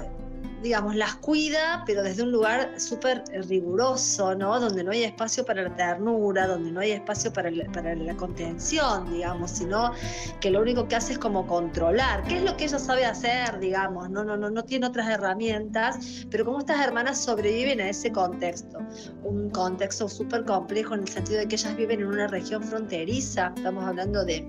digamos, 0.64 0.96
las 0.96 1.16
cuida, 1.16 1.84
pero 1.86 2.02
desde 2.02 2.24
un 2.24 2.32
lugar 2.32 2.80
súper 2.80 3.24
riguroso, 3.48 4.34
¿no? 4.34 4.60
Donde 4.60 4.84
no 4.84 4.92
hay 4.92 5.04
espacio 5.04 5.46
para 5.46 5.62
la 5.64 5.76
ternura, 5.76 6.48
donde 6.48 6.72
no 6.72 6.80
hay 6.80 6.92
espacio 6.92 7.32
para 7.34 7.52
la, 7.52 8.16
contención, 8.16 9.12
digamos, 9.12 9.52
sino 9.52 9.92
que 10.40 10.50
lo 10.50 10.62
único 10.62 10.88
que 10.88 10.96
hace 10.96 11.14
es 11.14 11.20
como 11.20 11.46
controlar, 11.46 12.24
qué 12.24 12.38
es 12.38 12.44
lo 12.44 12.56
que 12.56 12.66
ella 12.66 12.80
sabe 12.80 13.06
hacer, 13.06 13.60
digamos, 13.60 14.10
no, 14.10 14.24
no, 14.24 14.38
no, 14.38 14.50
no 14.50 14.64
tiene 14.64 14.88
otras 14.88 15.10
herramientas, 15.10 16.26
pero 16.32 16.46
cómo 16.46 16.60
estas 16.60 16.80
hermanas 16.86 17.18
sobreviven 17.20 17.82
a 17.82 17.90
ese 17.90 18.12
contexto, 18.12 18.80
un 19.24 19.50
contexto 19.50 20.08
súper 20.08 20.46
complejo 20.46 20.94
en 20.94 21.02
el 21.02 21.08
sentido 21.10 21.40
de 21.40 21.48
que 21.48 21.56
ellas 21.56 21.76
viven 21.76 22.00
en 22.00 22.08
una 22.08 22.28
región 22.28 22.64
fronteriza, 22.64 23.52
estamos 23.56 23.84
hablando 23.84 24.24
de 24.24 24.48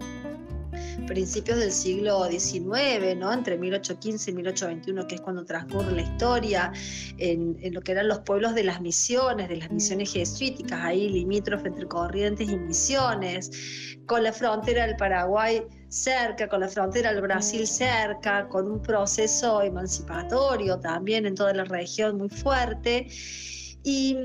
principios 1.06 1.58
del 1.58 1.72
siglo 1.72 2.24
XIX, 2.30 3.16
¿no? 3.16 3.32
entre 3.32 3.58
1815 3.58 4.30
y 4.30 4.34
1821, 4.34 5.06
que 5.06 5.14
es 5.16 5.20
cuando 5.20 5.44
transcurre 5.44 5.92
la 5.92 6.02
historia, 6.02 6.72
en, 7.18 7.56
lo 7.72 7.80
que 7.80 7.92
eran 7.92 8.08
los 8.08 8.20
pueblos 8.20 8.54
de 8.54 8.64
las 8.64 8.80
misiones, 8.80 9.48
de 9.48 9.56
las 9.56 9.70
misiones 9.70 10.12
jesuíticas, 10.12 10.80
ahí 10.82 11.08
limítrofe 11.08 11.68
entre 11.68 11.86
Corrientes 11.86 12.48
y 12.48 12.56
Misiones, 12.56 13.50
con 14.06 14.22
la 14.22 14.32
frontera 14.32 14.86
del 14.86 14.96
Paraguay 14.96 15.62
cerca, 15.88 16.48
con 16.48 16.60
la 16.60 16.68
frontera 16.68 17.12
del 17.12 17.22
Brasil 17.22 17.66
cerca, 17.66 18.48
con 18.48 18.70
un 18.70 18.82
proceso 18.82 19.62
emancipatorio 19.62 20.78
también 20.78 21.24
en 21.26 21.34
toda 21.34 21.54
la 21.54 21.64
región 21.64 22.18
muy 22.18 22.28
fuerte 22.28 23.08
y, 23.86 24.16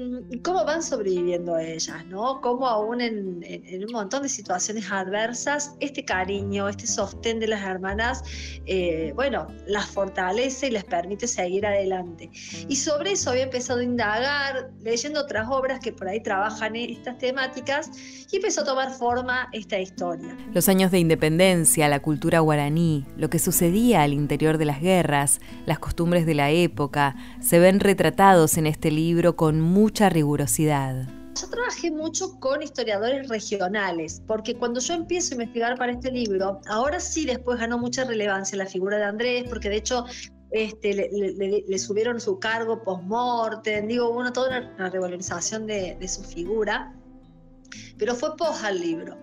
cómo 0.42 0.64
van 0.64 0.82
sobreviviendo 0.82 1.58
ellas, 1.60 2.06
¿no? 2.06 2.40
Cómo 2.40 2.66
aún 2.66 3.02
en, 3.02 3.44
un 3.86 3.92
montón 3.92 4.24
de 4.24 4.30
situaciones 4.30 4.90
adversas, 4.90 5.76
este 5.82 6.06
cariño, 6.06 6.70
este 6.70 6.88
sostén 6.88 7.42
de 7.42 7.48
las 7.48 7.62
hermanas, 7.62 8.24
eh, 8.66 9.12
bueno, 9.16 9.48
las 9.68 9.88
fortalece 9.88 10.68
y 10.68 10.72
les 10.72 10.86
permite 10.86 11.28
seguir 11.28 11.66
adelante. 11.66 12.32
Y 12.70 12.76
sobre 12.78 13.12
eso 13.12 13.32
había 13.32 13.44
empezado 13.44 13.82
a 13.82 13.84
indagar, 13.84 14.72
leyendo 14.82 15.20
otras 15.20 15.50
obras 15.50 15.82
que 15.82 15.92
por 15.92 16.08
ahí 16.08 16.24
trabajan 16.24 16.78
en 16.78 16.92
estas 16.92 17.18
temáticas, 17.18 17.92
y 18.32 18.38
empezó 18.38 18.62
a 18.62 18.64
tomar 18.64 18.92
forma 18.92 19.50
esta 19.52 19.78
historia. 19.78 20.38
Los 20.54 20.70
años 20.70 20.92
de 20.92 21.00
independencia, 21.00 21.90
la 21.90 22.00
cultura 22.00 22.40
guaraní, 22.40 23.06
lo 23.18 23.30
que 23.30 23.40
sucedía 23.40 24.04
al 24.04 24.14
interior 24.14 24.58
de 24.58 24.66
las 24.66 24.80
guerras, 24.80 25.42
las 25.66 25.80
costumbres 25.80 26.26
de 26.26 26.36
la 26.36 26.50
época, 26.52 27.16
se 27.42 27.60
ven 27.60 27.82
retratados 27.82 28.58
en 28.58 28.68
este 28.68 28.92
libro 28.92 29.36
con 29.36 29.49
con 29.50 29.62
mucha 29.62 30.10
rigurosidad. 30.10 31.08
Yo 31.42 31.50
trabajé 31.50 31.90
mucho 31.90 32.40
con 32.40 32.62
historiadores 32.62 33.28
regionales, 33.30 34.22
porque 34.28 34.54
cuando 34.54 34.80
yo 34.80 34.94
empiezo 34.94 35.32
a 35.32 35.38
investigar 35.38 35.76
para 35.76 35.92
este 35.92 36.12
libro, 36.12 36.62
ahora 36.68 37.00
sí 37.00 37.26
después 37.26 37.58
ganó 37.58 37.80
mucha 37.80 38.04
relevancia 38.04 38.56
la 38.60 38.68
figura 38.68 38.98
de 38.98 39.06
Andrés, 39.06 39.46
porque 39.50 39.70
de 39.70 39.78
hecho 39.78 40.06
este, 40.52 40.94
le, 40.94 41.80
subieron 41.80 42.22
su 42.22 42.38
cargo 42.38 42.84
post-mortem, 42.84 43.88
digo, 43.88 44.12
hubo 44.12 44.32
toda 44.32 44.72
una, 44.78 44.92
revalorización 44.92 45.66
de, 45.66 46.08
su 46.08 46.22
figura, 46.22 46.94
pero 47.98 48.14
fue 48.14 48.38
post 48.38 48.64
al 48.64 48.80
libro. 48.80 49.18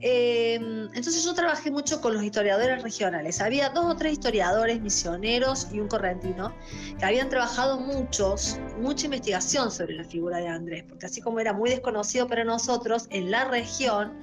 Em, 0.00 0.84
entonces 0.94 1.24
yo 1.24 1.34
trabajé 1.34 1.72
mucho 1.72 2.00
con 2.00 2.14
los 2.14 2.22
historiadores 2.22 2.82
regionales. 2.82 3.40
Había 3.40 3.70
dos 3.70 3.86
o 3.86 3.96
tres 3.96 4.12
historiadores 4.12 4.80
misioneros 4.80 5.66
y 5.72 5.80
un 5.80 5.88
correntino 5.88 6.54
que 6.98 7.04
habían 7.04 7.28
trabajado 7.28 7.80
muchos, 7.80 8.60
mucha 8.80 9.06
investigación 9.06 9.72
sobre 9.72 9.94
la 9.94 10.04
figura 10.04 10.38
de 10.38 10.46
Andrés, 10.46 10.84
porque 10.88 11.06
así 11.06 11.20
como 11.20 11.40
era 11.40 11.52
muy 11.52 11.70
desconocido 11.70 12.28
para 12.28 12.44
nosotros, 12.44 13.08
en 13.10 13.32
la 13.32 13.46
región 13.46 14.16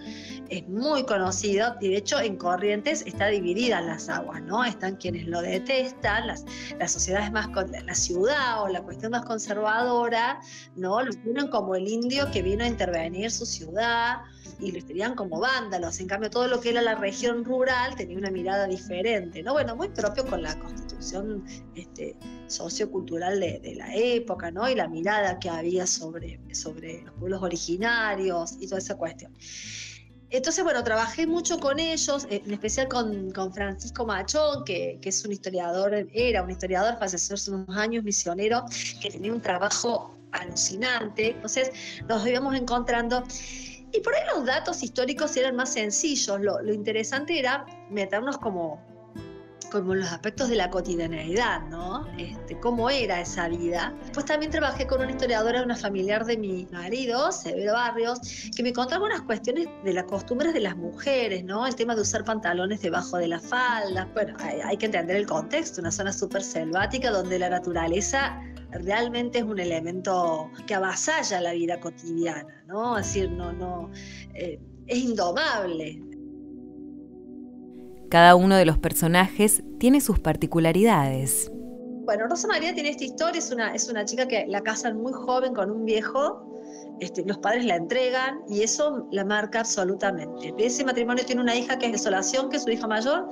es 0.50 0.65
muy 0.70 1.03
conocido 1.05 1.75
y 1.82 1.89
de 1.89 1.98
hecho 1.98 2.22
en 2.22 2.38
Corrientes 2.38 3.03
está 3.05 3.27
dividida 3.27 3.82
las 3.82 4.08
aguas, 4.08 4.41
¿no? 4.44 4.63
Están 4.63 4.96
quienes 4.96 5.27
lo 5.27 5.41
detestan, 5.41 6.27
las, 6.27 6.46
las 6.79 6.91
sociedades 6.91 7.32
más, 7.34 7.50
la 7.86 7.96
ciudad 7.96 8.63
o 8.63 8.70
la 8.70 8.82
cuestión 8.82 9.12
más 9.12 9.25
conservadora, 9.25 10.39
¿no? 10.77 11.01
Lo 11.01 11.12
tienen 11.12 11.48
como 11.50 11.75
el 11.75 11.88
indio 11.88 12.32
que 12.32 12.41
vino 12.41 12.63
a 12.63 12.67
intervenir 12.67 13.29
su 13.29 13.46
ciudad 13.46 14.22
y 14.60 14.72
lo 14.72 14.86
tenían 14.86 15.15
como 15.15 15.39
vándalos. 15.66 16.00
En 16.00 16.08
cambio, 16.08 16.30
todo 16.30 16.48
lo 16.48 16.60
que 16.62 16.70
era 16.70 16.82
la 16.82 16.96
región 16.96 17.44
rural 17.44 17.96
tenía 17.96 18.18
una 18.18 18.32
mirada 18.32 18.68
diferente, 18.68 19.42
¿no? 19.42 19.54
Bueno, 19.54 19.76
muy 19.76 19.90
propio 19.90 20.26
con 20.26 20.42
la 20.42 20.58
constitución 20.60 21.44
este, 21.76 22.16
sociocultural 22.48 23.40
de, 23.40 23.76
la 23.76 23.94
época, 23.96 24.52
¿no? 24.52 24.70
Y 24.70 24.76
la 24.76 24.88
mirada 24.88 25.40
que 25.40 25.50
había 25.50 25.88
sobre, 25.88 26.40
sobre 26.54 27.02
los 27.04 27.14
pueblos 27.16 27.42
originarios 27.42 28.58
y 28.60 28.68
toda 28.68 28.80
esa 28.80 28.96
cuestión. 28.96 29.34
Entonces, 30.30 30.64
bueno, 30.64 30.84
trabajé 30.84 31.28
mucho 31.28 31.60
con 31.60 31.80
ellos, 31.80 32.28
en 32.30 32.52
especial 32.52 32.88
con, 32.88 33.32
con 33.32 33.54
Francisco 33.54 34.06
Machón, 34.06 34.66
que, 34.66 35.00
que, 35.02 35.10
es 35.10 35.24
un 35.24 35.32
historiador, 35.32 36.08
era 36.14 36.42
un 36.42 36.50
historiador, 36.50 36.98
falleció 37.00 37.36
hace 37.36 37.52
unos 37.52 37.78
años, 37.78 38.04
misionero, 38.04 38.66
que 39.02 39.10
tenía 39.12 39.32
un 39.32 39.42
trabajo 39.42 40.16
alucinante. 40.32 41.32
Entonces, 41.32 41.72
nos 42.08 42.28
íbamos 42.28 42.56
encontrando 42.56 43.24
y 43.96 44.02
por 44.02 44.14
ahí 44.14 44.22
los 44.36 44.46
datos 44.46 44.84
históricos 44.84 45.36
eran 45.38 45.56
más 45.56 45.74
sencillos. 45.74 46.40
Lo, 46.40 46.74
interesante 46.74 47.40
era 47.40 47.66
meternos 47.90 48.38
como, 48.38 48.82
como 49.72 49.96
los 49.96 50.12
aspectos 50.12 50.50
de 50.50 50.56
la 50.56 50.70
cotidianeidad, 50.70 51.62
¿no? 51.70 52.08
Este, 52.18 52.60
cómo 52.60 52.90
era 52.90 53.22
esa 53.22 53.48
vida. 53.48 53.94
Pues 54.14 54.26
también 54.26 54.52
trabajé 54.52 54.88
con 54.88 55.02
una 55.02 55.12
historiadora, 55.12 55.64
una 55.64 55.76
familiar 55.76 56.26
de 56.26 56.38
mi 56.38 56.68
marido, 56.72 57.32
Severo 57.32 57.74
Barrios, 57.74 58.20
que 58.56 58.64
me 58.64 58.74
contaba 58.74 59.06
unas 59.06 59.22
cuestiones 59.22 59.68
de 59.84 59.94
las 59.94 60.06
costumbres 60.06 60.54
de 60.54 60.62
las 60.62 60.76
mujeres, 60.76 61.44
¿no? 61.44 61.66
El 61.66 61.76
tema 61.76 61.96
de 61.96 62.02
usar 62.02 62.24
pantalones 62.24 62.82
debajo 62.82 63.18
de 63.18 63.28
la 63.28 63.40
falda. 63.40 64.08
Bueno, 64.14 64.36
hay, 64.40 64.62
hay 64.62 64.78
que 64.78 64.86
entender 64.88 65.16
el 65.16 65.26
contexto, 65.26 65.82
una 65.82 65.92
zona 65.92 66.14
súper 66.14 66.44
selvática 66.44 67.12
donde 67.12 67.40
la 67.40 67.50
naturaleza 67.50 68.40
realmente 68.72 69.40
es 69.40 69.44
un 69.44 69.60
elemento 69.60 70.50
que 70.68 70.76
avasalla 70.76 71.42
la 71.42 71.54
vida 71.54 71.80
cotidiana, 71.80 72.64
¿no? 72.68 72.98
Es 72.98 73.08
decir, 73.08 73.32
no, 73.32 73.54
no, 73.54 73.90
eh, 74.34 74.60
es 74.88 74.98
indomable. 74.98 76.02
Cada 78.16 78.38
uno 78.38 78.56
de 78.56 78.64
los 78.64 78.78
personajes 78.78 79.62
tiene 79.78 80.00
sus 80.00 80.20
particularidades. 80.20 81.52
Bueno, 82.06 82.28
Rosa 82.30 82.48
María 82.48 82.74
tiene 82.74 82.92
esta 82.92 83.04
historia, 83.04 83.40
es 83.40 83.52
una, 83.52 83.76
es 83.76 83.90
una 83.90 84.06
chica 84.06 84.26
que 84.26 84.46
la 84.48 84.62
casan 84.62 85.02
muy 85.02 85.12
joven 85.12 85.54
con 85.54 85.70
un 85.70 85.84
viejo, 85.84 86.62
este, 87.02 87.26
los 87.26 87.40
padres 87.40 87.66
la 87.66 87.76
entregan 87.76 88.40
y 88.48 88.64
eso 88.64 89.06
la 89.12 89.26
marca 89.26 89.60
absolutamente. 89.60 90.54
ese 90.58 90.86
matrimonio 90.86 91.26
tiene 91.26 91.42
una 91.42 91.58
hija 91.58 91.78
que 91.78 91.88
es 91.88 91.92
Desolación, 91.92 92.50
que 92.50 92.56
es 92.56 92.64
su 92.64 92.70
hija 92.70 92.88
mayor, 92.88 93.28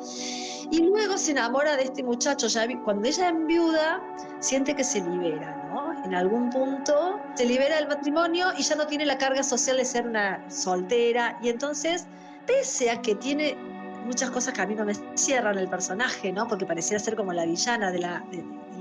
y 0.69 0.79
luego 0.79 1.17
se 1.17 1.31
enamora 1.31 1.77
de 1.77 1.83
este 1.83 2.03
muchacho, 2.03 2.47
ya 2.47 2.67
cuando 2.83 3.07
ella 3.07 3.29
es 3.29 3.47
viuda, 3.47 4.01
siente 4.41 4.75
que 4.75 4.83
se 4.83 4.99
libera, 4.99 5.63
¿no? 5.73 6.03
En 6.03 6.13
algún 6.13 6.49
punto 6.49 7.21
se 7.35 7.45
libera 7.45 7.77
del 7.77 7.87
matrimonio 7.87 8.47
y 8.57 8.63
ya 8.63 8.75
no 8.75 8.85
tiene 8.85 9.05
la 9.05 9.17
carga 9.17 9.43
social 9.43 9.77
de 9.77 9.85
ser 9.85 10.05
una 10.05 10.43
soltera, 10.49 11.39
y 11.41 11.47
entonces, 11.47 12.05
pese 12.45 12.91
a 12.91 13.01
que 13.01 13.15
tiene 13.15 13.55
muchas 14.05 14.29
cosas 14.31 14.53
que 14.53 14.61
a 14.61 14.65
mí 14.65 14.75
no 14.75 14.85
me 14.85 14.93
cierran 15.15 15.57
el 15.57 15.67
personaje, 15.67 16.31
¿no? 16.31 16.47
Porque 16.47 16.65
pareciera 16.65 17.03
ser 17.03 17.15
como 17.15 17.33
la 17.33 17.45
villana 17.45 17.91
de 17.91 17.99
la, 17.99 18.23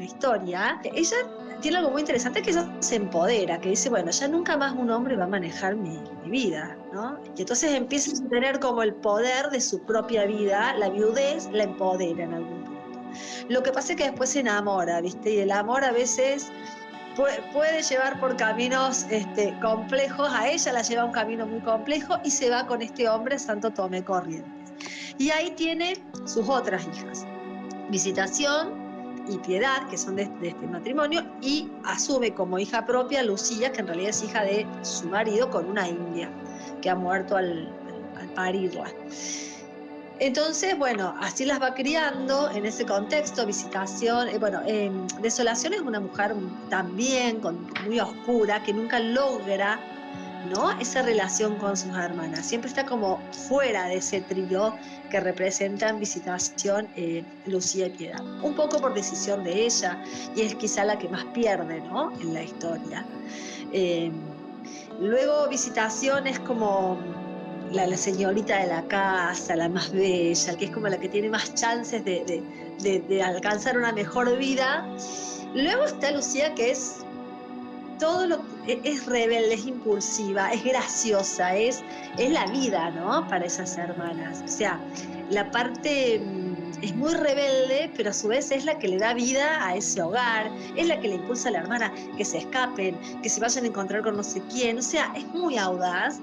historia. 0.00 0.80
Ella 0.82 1.16
tiene 1.60 1.76
algo 1.76 1.90
muy 1.90 2.00
interesante 2.00 2.42
que 2.42 2.50
ella 2.50 2.68
se 2.80 2.96
empodera, 2.96 3.60
que 3.60 3.68
dice, 3.68 3.88
bueno, 3.88 4.10
ya 4.10 4.26
nunca 4.26 4.56
más 4.56 4.72
un 4.74 4.90
hombre 4.90 5.14
va 5.14 5.24
a 5.24 5.28
manejar 5.28 5.76
mi, 5.76 6.02
vida, 6.24 6.76
¿no? 6.92 7.20
Y 7.36 7.42
entonces 7.42 7.72
empieza 7.72 8.10
a 8.10 8.28
tener 8.28 8.58
como 8.58 8.82
el 8.82 8.94
poder 8.94 9.50
de 9.50 9.60
su 9.60 9.80
propia 9.82 10.24
vida, 10.24 10.74
la 10.76 10.88
viudez 10.88 11.48
la 11.52 11.64
empodera 11.64 12.24
en 12.24 12.34
algún 12.34 12.64
punto. 12.64 12.80
Lo 13.48 13.62
que 13.62 13.70
pasa 13.70 13.92
es 13.92 13.98
que 13.98 14.04
después 14.04 14.30
se 14.30 14.40
enamora, 14.40 15.00
¿viste? 15.00 15.34
Y 15.34 15.38
el 15.38 15.52
amor 15.52 15.84
a 15.84 15.92
veces 15.92 16.50
puede 17.52 17.82
llevar 17.82 18.18
por 18.18 18.36
caminos 18.36 19.06
este, 19.10 19.56
complejos, 19.60 20.30
a 20.32 20.48
ella 20.48 20.72
la 20.72 20.82
lleva 20.82 21.04
un 21.04 21.12
camino 21.12 21.46
muy 21.46 21.60
complejo 21.60 22.18
y 22.24 22.30
se 22.30 22.50
va 22.50 22.66
con 22.66 22.82
este 22.82 23.08
hombre 23.08 23.38
Santo 23.38 23.70
Tomé 23.70 24.02
Corrientes. 24.02 24.61
Y 25.18 25.30
ahí 25.30 25.50
tiene 25.52 25.94
sus 26.24 26.48
otras 26.48 26.86
hijas. 26.86 27.26
Visitación, 27.90 28.82
y 29.28 29.38
Piedad, 29.38 29.88
que 29.88 29.96
son 29.96 30.16
de, 30.16 30.22
este 30.42 30.66
matrimonio, 30.66 31.24
y 31.40 31.70
asume 31.84 32.34
como 32.34 32.58
hija 32.58 32.84
propia 32.84 33.22
Lucía, 33.22 33.70
que 33.72 33.80
en 33.80 33.86
realidad 33.86 34.10
es 34.10 34.22
hija 34.22 34.42
de 34.42 34.66
su 34.82 35.06
marido 35.06 35.50
con 35.50 35.68
una 35.68 35.88
india, 35.88 36.30
que 36.80 36.90
ha 36.90 36.94
muerto 36.94 37.36
al, 37.36 37.68
al 38.18 38.28
parirla. 38.30 38.90
Entonces, 40.18 40.78
bueno, 40.78 41.14
así 41.20 41.44
las 41.44 41.60
va 41.60 41.74
criando 41.74 42.48
en 42.50 42.64
ese 42.64 42.86
contexto, 42.86 43.44
visitación, 43.44 44.28
eh, 44.28 44.38
bueno, 44.38 44.60
Desolación 45.20 45.74
es 45.74 45.80
una 45.80 45.98
mujer 45.98 46.34
también 46.70 47.40
muy 47.84 47.98
oscura, 47.98 48.62
que 48.62 48.72
nunca 48.72 49.00
logra 49.00 49.80
¿no? 50.52 50.70
esa 50.78 51.02
relación 51.02 51.56
con 51.56 51.76
sus 51.76 51.94
hermanas. 51.96 52.46
Siempre 52.46 52.68
está 52.68 52.84
como 52.84 53.18
fuera 53.48 53.86
de 53.86 53.96
ese 53.96 54.20
trío 54.20 54.74
que 55.10 55.20
representan 55.20 55.98
Visitación, 55.98 56.88
eh, 56.96 57.24
Lucía 57.46 57.86
y 57.86 57.90
Piedad. 57.90 58.20
Un 58.42 58.54
poco 58.54 58.80
por 58.80 58.94
decisión 58.94 59.44
de 59.44 59.66
ella, 59.66 60.02
y 60.36 60.42
es 60.42 60.54
quizá 60.54 60.84
la 60.84 60.98
que 60.98 61.08
más 61.08 61.24
pierde 61.26 61.80
¿no? 61.80 62.12
en 62.20 62.34
la 62.34 62.42
historia. 62.42 63.04
Eh, 63.72 64.10
luego 65.00 65.48
Visitación 65.48 66.26
es 66.26 66.38
como 66.40 66.98
la, 67.72 67.96
señorita 67.96 68.58
de 68.58 68.66
la 68.66 68.82
casa, 68.82 69.56
la 69.56 69.68
más 69.68 69.92
bella, 69.92 70.56
que 70.56 70.66
es 70.66 70.70
como 70.70 70.88
la 70.88 70.98
que 70.98 71.08
tiene 71.08 71.28
más 71.30 71.54
chances 71.54 72.04
de, 72.04 73.22
alcanzar 73.22 73.76
una 73.78 73.92
mejor 73.92 74.36
vida. 74.36 74.86
Luego 75.54 75.84
está 75.84 76.10
Lucía, 76.10 76.54
que 76.54 76.72
es 76.72 77.04
todo 78.02 78.26
lo 78.26 78.36
e, 78.66 78.80
es 78.82 79.06
rebelde, 79.06 79.54
es 79.54 79.64
impulsiva, 79.64 80.52
es 80.52 80.64
graciosa, 80.64 81.54
es, 81.54 81.84
es 82.18 82.32
la 82.32 82.46
vida, 82.46 82.90
¿no? 82.90 83.24
Para 83.28 83.44
esas 83.44 83.78
hermanas. 83.78 84.42
O 84.44 84.48
sea, 84.48 84.80
la 85.30 85.48
parte 85.52 86.20
es 86.82 86.96
muy 86.96 87.14
rebelde, 87.14 87.92
pero 87.96 88.10
a 88.10 88.12
su 88.12 88.26
vez 88.26 88.50
es 88.50 88.64
la 88.64 88.76
que 88.76 88.88
le 88.88 88.98
da 88.98 89.14
vida 89.14 89.64
a 89.64 89.76
ese 89.76 90.02
hogar, 90.02 90.50
es 90.76 90.88
la 90.88 90.98
que 90.98 91.08
le 91.08 91.14
impulsa 91.14 91.48
a 91.48 91.52
la 91.52 91.58
hermana 91.60 91.92
que 92.16 92.24
se 92.24 92.38
escapen, 92.38 92.98
que 93.22 93.28
se 93.28 93.40
vayan 93.40 93.64
a 93.64 93.68
encontrar 93.68 94.02
con 94.02 94.16
no 94.16 94.24
sé 94.24 94.42
quién, 94.50 94.78
o 94.78 94.82
sea, 94.82 95.12
es 95.16 95.24
muy 95.28 95.56
audaz 95.56 96.18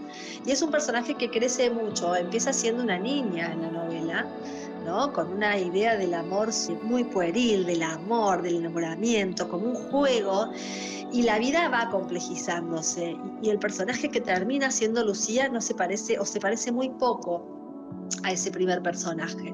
y 0.46 0.52
es 0.52 0.62
un 0.62 0.72
personaje 0.72 1.16
que 1.16 1.30
crece 1.30 1.70
mucho, 1.70 2.14
empieza 2.14 2.52
siendo 2.52 2.84
una 2.84 3.00
niña 3.00 3.54
en 3.54 3.62
la 3.62 3.72
novela, 3.72 4.28
con 5.14 5.34
una 5.34 5.58
idea 5.58 5.98
del 5.98 6.14
amor 6.14 6.50
muy 6.84 7.04
pueril, 7.04 7.66
del 7.66 7.84
amor, 7.84 8.42
del 8.42 8.58
enamoramiento, 8.58 9.48
como 9.48 9.68
un 9.68 9.76
juego, 9.76 10.50
y 11.12 11.22
la 11.22 11.38
vida 11.38 11.70
va 11.70 11.90
complejizándose, 11.90 13.16
y 13.42 13.50
el 13.50 13.60
personaje 13.60 14.10
que 14.10 14.20
termina 14.20 14.72
siendo 14.72 15.06
Lucía 15.06 15.48
no 15.50 15.62
se 15.62 15.76
parece, 15.76 16.18
o 16.18 16.26
se 16.26 16.40
parece 16.40 16.72
muy 16.72 16.90
poco 16.90 17.46
a 18.24 18.32
ese 18.32 18.52
primer 18.52 18.82
personaje. 18.82 19.54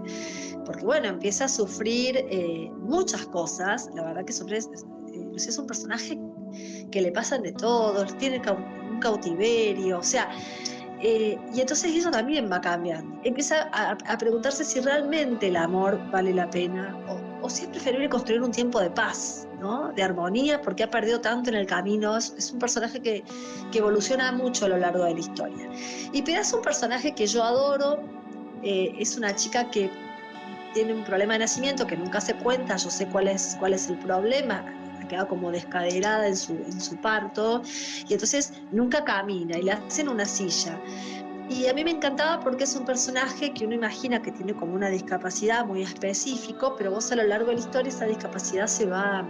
Porque 0.66 0.86
bueno, 0.86 1.08
empieza 1.10 1.46
a 1.46 1.50
sufrir 1.50 2.18
eh, 2.18 2.72
muchas 2.80 3.26
cosas, 3.28 3.90
la 3.94 4.04
verdad 4.06 4.26
que 4.26 4.34
sufre, 4.34 4.58
eh, 4.58 5.32
es 5.36 5.58
un 5.58 5.68
personaje 5.68 6.18
que 6.92 7.02
le 7.02 7.12
pasan 7.12 7.44
de 7.44 7.52
todo, 7.52 8.06
tiene 8.18 8.42
un 8.90 9.00
cautiverio, 9.00 10.00
o 10.00 10.04
sea, 10.04 10.30
eh, 11.08 11.38
y 11.54 11.62
entonces 11.62 11.96
eso 11.96 12.10
también 12.10 12.52
va 12.52 12.60
cambiando. 12.60 13.20
Empieza 13.24 13.70
a, 13.74 14.18
preguntarse 14.18 14.66
si 14.66 14.80
realmente 14.80 15.50
el 15.50 15.56
amor 15.56 16.02
vale 16.10 16.34
la 16.34 16.50
pena 16.50 16.98
o, 17.44 17.48
si 17.48 17.66
es 17.66 17.68
preferible 17.68 18.10
construir 18.10 18.42
un 18.42 18.50
tiempo 18.50 18.80
de 18.80 18.90
paz, 18.90 19.48
¿no? 19.60 19.92
de 19.94 20.02
armonía, 20.02 20.60
porque 20.64 20.82
ha 20.82 20.90
perdido 20.90 21.22
tanto 21.22 21.52
en 21.52 21.58
el 21.58 21.68
camino. 21.68 22.18
Es, 22.18 22.52
un 22.52 22.58
personaje 22.58 23.00
que, 23.00 23.24
que, 23.72 23.78
evoluciona 23.78 24.32
mucho 24.32 24.66
a 24.66 24.70
lo 24.70 24.78
largo 24.78 25.04
de 25.04 25.14
la 25.14 25.20
historia. 25.20 25.70
Y 26.12 26.24
Pera 26.24 26.42
es 26.42 26.52
un 26.52 26.64
personaje 26.64 27.14
que 27.14 27.28
yo 27.28 27.44
adoro, 27.44 28.02
eh, 28.64 28.96
es 28.98 29.16
una 29.16 29.36
chica 29.36 29.70
que 29.70 29.92
tiene 30.74 30.92
un 30.92 31.04
problema 31.04 31.34
de 31.34 31.40
nacimiento 31.42 31.86
que 31.86 31.98
nunca 31.98 32.20
se 32.20 32.34
cuenta, 32.34 32.78
yo 32.78 32.90
sé 32.90 33.06
cuál 33.10 33.28
es, 33.28 33.56
cuál 33.60 33.76
es 33.76 33.90
el 33.90 33.98
problema, 34.00 34.66
ha 35.06 35.08
quedado 35.08 35.28
como 35.28 35.52
descaderada 35.52 36.28
en 36.28 36.36
su, 36.36 36.54
en 36.54 36.82
su 36.82 36.98
parto 36.98 37.62
y 38.08 38.14
entonces 38.14 38.54
nunca 38.72 39.04
camina 39.04 39.58
y 39.58 39.64
le 39.64 39.72
hacen 39.72 40.10
una 40.10 40.26
silla. 40.26 40.80
Y 41.50 41.68
a 41.68 41.74
mí 41.74 41.84
me 41.84 41.92
encantaba 41.92 42.40
porque 42.40 42.64
es 42.64 42.76
un 42.76 42.86
personaje 42.86 43.54
que 43.54 43.66
uno 43.66 43.76
imagina 43.76 44.20
que 44.20 44.32
tiene 44.32 44.54
como 44.56 44.74
una 44.74 44.90
discapacidad 44.90 45.64
muy 45.66 45.84
específico, 45.84 46.76
pero 46.76 46.92
vos 46.92 47.12
a 47.12 47.16
lo 47.16 47.24
largo 47.24 47.50
de 47.50 47.56
la 47.56 47.60
historia 47.60 47.90
esa 47.90 48.06
discapacidad 48.06 48.66
se 48.66 48.88
va, 48.88 49.24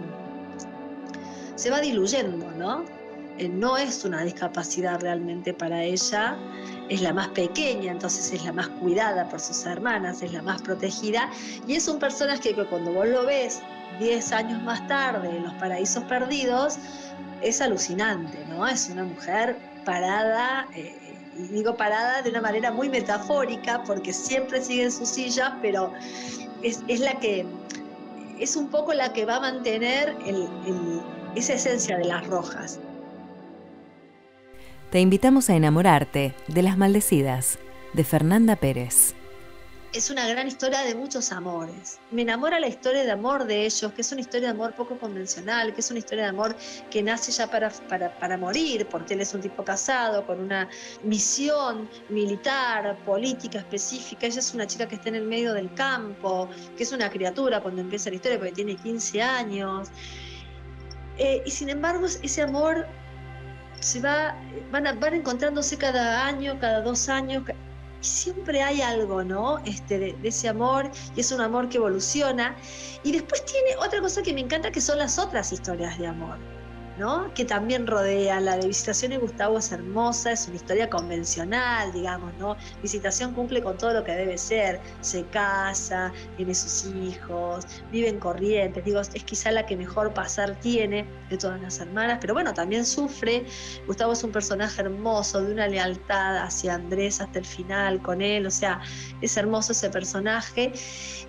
se 1.56 1.70
va 1.70 1.80
diluyendo, 1.80 2.50
¿no? 2.52 2.84
Eh, 3.38 3.50
no 3.50 3.76
es 3.76 4.02
una 4.06 4.22
discapacidad 4.24 4.98
realmente 5.02 5.52
para 5.52 5.82
ella, 5.82 6.38
es 6.88 7.02
la 7.02 7.12
más 7.12 7.28
pequeña, 7.28 7.92
entonces 7.92 8.32
es 8.32 8.42
la 8.44 8.52
más 8.52 8.68
cuidada 8.68 9.28
por 9.28 9.40
sus 9.40 9.66
hermanas, 9.66 10.22
es 10.22 10.32
la 10.32 10.40
más 10.40 10.62
protegida 10.62 11.30
y 11.66 11.74
es 11.74 11.86
un 11.86 11.98
personaje 11.98 12.54
que 12.54 12.64
cuando 12.64 12.94
vos 12.94 13.06
lo 13.06 13.26
ves 13.26 13.60
10 13.98 14.32
años 14.32 14.62
más 14.62 14.86
tarde 14.86 15.36
en 15.36 15.44
Los 15.44 15.54
Paraísos 15.54 16.04
Perdidos, 16.04 16.78
es 17.42 17.60
alucinante, 17.60 18.38
¿no? 18.48 18.66
Es 18.66 18.88
una 18.88 19.04
mujer 19.04 19.56
parada, 19.84 20.66
eh, 20.74 20.94
y 21.38 21.42
digo 21.48 21.76
parada 21.76 22.22
de 22.22 22.30
una 22.30 22.40
manera 22.40 22.70
muy 22.70 22.88
metafórica 22.88 23.82
porque 23.84 24.12
siempre 24.12 24.60
sigue 24.62 24.84
en 24.84 24.92
su 24.92 25.06
silla, 25.06 25.58
pero 25.60 25.92
es, 26.62 27.00
la 27.00 27.18
que, 27.20 27.46
es 28.38 28.56
un 28.56 28.68
poco 28.68 28.92
la 28.94 29.12
que 29.12 29.24
va 29.24 29.36
a 29.36 29.40
mantener 29.40 30.16
esa 31.34 31.54
esencia 31.54 31.98
de 31.98 32.04
las 32.04 32.26
rojas. 32.26 32.80
Te 34.90 35.00
invitamos 35.00 35.50
a 35.50 35.56
enamorarte 35.56 36.34
de 36.48 36.62
Las 36.62 36.78
Maldecidas, 36.78 37.58
de 37.92 38.04
Fernanda 38.04 38.56
Pérez. 38.56 39.14
Es 39.96 40.10
una 40.10 40.28
gran 40.28 40.46
historia 40.46 40.82
de 40.82 40.94
muchos 40.94 41.32
amores. 41.32 42.00
Me 42.10 42.20
enamora 42.20 42.60
la 42.60 42.68
historia 42.68 43.02
de 43.02 43.10
amor 43.10 43.46
de 43.46 43.64
ellos, 43.64 43.90
que 43.94 44.02
es 44.02 44.12
una 44.12 44.20
historia 44.20 44.48
de 44.48 44.52
amor 44.52 44.74
poco 44.74 44.98
convencional, 44.98 45.72
que 45.72 45.80
es 45.80 45.90
una 45.90 46.00
historia 46.00 46.24
de 46.24 46.28
amor 46.28 46.54
que 46.90 47.02
nace 47.02 47.32
ya 47.32 47.50
para, 47.50 47.70
para, 47.70 48.36
morir, 48.36 48.86
porque 48.90 49.14
él 49.14 49.22
es 49.22 49.32
un 49.32 49.40
tipo 49.40 49.64
casado, 49.64 50.26
con 50.26 50.38
una 50.38 50.68
misión 51.02 51.88
militar, 52.10 52.98
política 53.06 53.60
específica. 53.60 54.26
Ella 54.26 54.40
es 54.40 54.52
una 54.52 54.66
chica 54.66 54.86
que 54.86 54.96
está 54.96 55.08
en 55.08 55.14
el 55.14 55.24
medio 55.24 55.54
del 55.54 55.72
campo, 55.72 56.50
que 56.76 56.82
es 56.82 56.92
una 56.92 57.08
criatura 57.08 57.62
cuando 57.62 57.80
empieza 57.80 58.10
la 58.10 58.16
historia, 58.16 58.36
porque 58.36 58.52
tiene 58.52 58.76
15 58.76 59.22
años. 59.22 59.88
Eh, 61.16 61.42
y 61.46 61.50
sin 61.50 61.70
embargo, 61.70 62.04
ese 62.04 62.42
amor 62.42 62.86
se 63.80 64.00
va, 64.00 64.36
van, 64.70 65.00
van 65.00 65.14
encontrándose 65.14 65.78
cada 65.78 66.26
año, 66.26 66.58
cada 66.60 66.82
dos 66.82 67.08
años, 67.08 67.44
siempre 68.06 68.62
hay 68.62 68.82
algo, 68.82 69.24
¿no? 69.24 69.58
Este, 69.64 69.98
de, 69.98 70.16
ese 70.22 70.48
amor, 70.48 70.90
y 71.14 71.20
es 71.20 71.32
un 71.32 71.40
amor 71.40 71.68
que 71.68 71.78
evoluciona. 71.78 72.56
Y 73.02 73.12
después 73.12 73.44
tiene 73.44 73.76
otra 73.76 74.00
cosa 74.00 74.22
que 74.22 74.32
me 74.32 74.40
encanta, 74.40 74.70
que 74.70 74.80
son 74.80 74.98
las 74.98 75.18
otras 75.18 75.52
historias 75.52 75.98
de 75.98 76.06
amor 76.06 76.55
que 77.34 77.44
también 77.44 77.86
rodea. 77.86 78.40
La 78.40 78.56
de 78.56 78.66
Visitación 78.66 79.12
y 79.12 79.16
Gustavo 79.18 79.58
es 79.58 79.70
hermosa, 79.70 80.32
es 80.32 80.46
una 80.46 80.56
historia 80.56 80.88
convencional, 80.88 81.92
digamos, 81.92 82.32
¿no? 82.38 82.56
Visitación 82.80 83.34
cumple 83.34 83.62
con 83.62 83.76
todo 83.76 83.92
lo 83.92 84.02
que 84.02 84.12
debe 84.12 84.38
ser, 84.38 84.80
se 85.02 85.24
casa, 85.24 86.12
tiene 86.36 86.54
sus 86.54 86.86
hijos, 86.94 87.66
vive 87.92 88.08
en 88.08 88.18
Corrientes, 88.18 88.82
digo, 88.84 89.00
es 89.00 89.10
quizá 89.24 89.52
la 89.52 89.66
que 89.66 89.76
mejor 89.76 90.14
pasar 90.14 90.58
tiene 90.60 91.06
de 91.28 91.36
todas 91.36 91.60
las 91.60 91.78
hermanas, 91.80 92.18
pero 92.20 92.32
bueno, 92.32 92.54
también 92.54 92.86
sufre. 92.86 93.44
Gustavo 93.86 94.12
es 94.12 94.24
un 94.24 94.32
personaje 94.32 94.80
hermoso, 94.80 95.42
de 95.42 95.52
una 95.52 95.68
lealtad 95.68 96.38
hacia 96.38 96.74
Andrés 96.74 97.20
hasta 97.20 97.38
el 97.38 97.44
final 97.44 98.00
con 98.00 98.22
él, 98.22 98.46
o 98.46 98.50
sea, 98.50 98.80
es 99.20 99.36
hermoso 99.36 99.72
ese 99.72 99.90
personaje. 99.90 100.72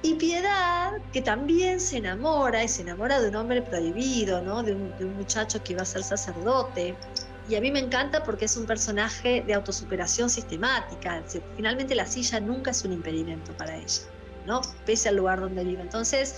Y 0.01 0.13
Piedad, 0.13 0.93
que 1.11 1.21
también 1.21 1.79
se 1.79 1.97
enamora, 1.97 2.63
y 2.63 2.67
se 2.67 2.83
enamora 2.83 3.19
de 3.19 3.29
un 3.29 3.35
hombre 3.35 3.61
prohibido, 3.61 4.41
¿no? 4.41 4.63
de 4.63 4.73
un 4.73 5.17
muchacho 5.17 5.56
que 5.61 5.73
iba 5.73 5.81
a 5.81 5.85
ser 5.85 6.03
sacerdote. 6.03 6.95
Y 7.49 7.55
a 7.55 7.61
mí 7.61 7.71
me 7.71 7.79
encanta 7.79 8.23
porque 8.23 8.45
es 8.45 8.57
un 8.57 8.65
personaje 8.65 9.43
de 9.45 9.53
autosuperación 9.53 10.29
sistemática. 10.29 11.23
Finalmente 11.55 11.95
la 11.95 12.05
silla 12.05 12.39
nunca 12.39 12.71
es 12.71 12.83
un 12.83 12.91
impedimento 12.91 13.53
para 13.53 13.77
ella, 13.77 14.01
¿no? 14.45 14.61
Pese 14.85 15.09
al 15.09 15.15
lugar 15.15 15.39
donde 15.39 15.63
vive. 15.63 15.81
Entonces, 15.81 16.35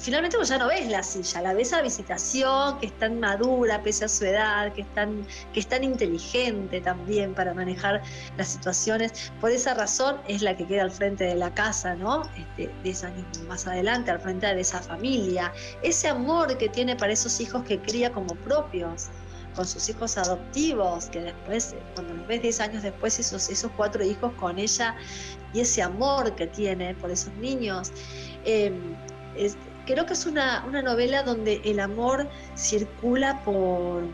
finalmente 0.00 0.36
vos 0.36 0.48
ya 0.48 0.58
no 0.58 0.68
ves 0.68 0.88
la 0.88 1.02
silla, 1.02 1.42
la 1.42 1.54
ves 1.54 1.72
a 1.72 1.82
visitación, 1.82 2.78
que 2.78 2.86
es 2.86 2.98
tan 2.98 3.20
madura 3.20 3.82
pese 3.82 4.06
a 4.06 4.08
su 4.08 4.24
edad, 4.24 4.72
que 4.72 4.82
es 4.82 4.94
tan, 4.94 5.26
que 5.52 5.60
es 5.60 5.66
tan 5.66 5.84
inteligente 5.84 6.80
también 6.80 7.34
para 7.34 7.54
manejar 7.54 8.02
las 8.36 8.48
situaciones. 8.48 9.30
Por 9.40 9.50
esa 9.50 9.74
razón 9.74 10.16
es 10.26 10.42
la 10.42 10.56
que 10.56 10.66
queda 10.66 10.82
al 10.82 10.90
frente 10.90 11.24
de 11.24 11.34
la 11.34 11.52
casa, 11.54 11.94
¿no? 11.94 12.22
Este, 12.36 12.70
10 12.82 13.04
años 13.04 13.26
más 13.46 13.66
adelante, 13.66 14.10
al 14.10 14.20
frente 14.20 14.46
de 14.46 14.60
esa 14.60 14.80
familia. 14.80 15.52
Ese 15.82 16.08
amor 16.08 16.56
que 16.56 16.68
tiene 16.68 16.96
para 16.96 17.12
esos 17.12 17.40
hijos 17.40 17.62
que 17.64 17.78
cría 17.78 18.10
como 18.10 18.34
propios 18.36 19.08
con 19.54 19.66
sus 19.66 19.88
hijos 19.88 20.16
adoptivos, 20.16 21.06
que 21.06 21.20
después, 21.20 21.74
cuando 21.94 22.14
los 22.14 22.26
ves 22.26 22.42
10 22.42 22.60
años 22.60 22.82
después, 22.82 23.18
esos, 23.18 23.50
esos 23.50 23.70
cuatro 23.76 24.04
hijos 24.04 24.32
con 24.34 24.58
ella 24.58 24.96
y 25.52 25.60
ese 25.60 25.82
amor 25.82 26.34
que 26.36 26.46
tiene 26.46 26.94
por 26.94 27.10
esos 27.10 27.34
niños. 27.34 27.92
Em, 28.44 28.96
creo 29.86 30.06
que 30.06 30.12
es 30.12 30.26
una, 30.26 30.60
novela 30.60 31.22
donde 31.22 31.60
el 31.64 31.80
amor 31.80 32.28
circula 32.56 33.42
por, 33.44 34.04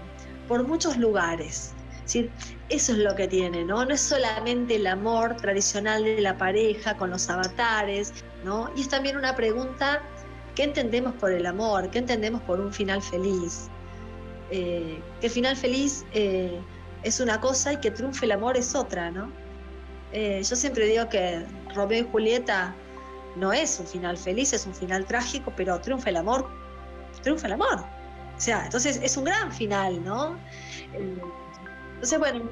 por 0.48 0.66
muchos 0.66 0.96
lugares. 0.96 1.72
eso 2.06 2.28
es 2.68 2.98
lo 2.98 3.14
que 3.14 3.28
tiene, 3.28 3.64
¿no? 3.64 3.84
No 3.84 3.94
es 3.94 4.00
solamente 4.00 4.76
el 4.76 4.86
amor 4.86 5.36
tradicional 5.36 6.04
de 6.04 6.20
la 6.20 6.36
pareja 6.36 6.96
con 6.96 7.10
los 7.10 7.28
avatares, 7.28 8.12
¿no? 8.44 8.70
Y 8.76 8.82
es 8.82 8.88
también 8.88 9.16
una 9.16 9.34
pregunta 9.34 10.02
¿Qué 10.56 10.64
entendemos 10.64 11.14
por 11.16 11.30
el 11.32 11.44
amor? 11.44 11.90
¿Qué 11.90 11.98
entendemos 11.98 12.40
por 12.42 12.60
un 12.60 12.72
final 12.72 13.02
feliz? 13.02 13.68
Eh, 14.50 14.98
que 15.20 15.26
el 15.26 15.32
final 15.32 15.54
feliz 15.54 16.06
eh, 16.14 16.58
es 17.02 17.20
una 17.20 17.42
cosa 17.42 17.74
y 17.74 17.76
que 17.76 17.90
triunfe 17.90 18.24
el 18.24 18.32
amor 18.32 18.56
es 18.56 18.74
otra, 18.74 19.10
¿no? 19.10 19.30
Eh, 20.12 20.42
yo 20.42 20.56
siempre 20.56 20.86
digo 20.86 21.10
que 21.10 21.44
Romeo 21.74 22.00
y 22.00 22.08
Julieta 22.10 22.74
no 23.36 23.52
es 23.52 23.78
un 23.78 23.86
final 23.86 24.16
feliz, 24.16 24.52
es 24.52 24.66
un 24.66 24.74
final 24.74 25.04
trágico, 25.04 25.52
pero 25.56 25.80
triunfa 25.80 26.10
el 26.10 26.16
amor, 26.16 26.48
triunfa 27.22 27.46
el 27.46 27.54
amor. 27.54 27.84
O 28.36 28.40
sea, 28.40 28.64
entonces 28.64 29.00
es 29.02 29.16
un 29.16 29.24
gran 29.24 29.52
final, 29.52 30.02
¿no? 30.04 30.36
Entonces, 30.92 32.18
bueno, 32.18 32.48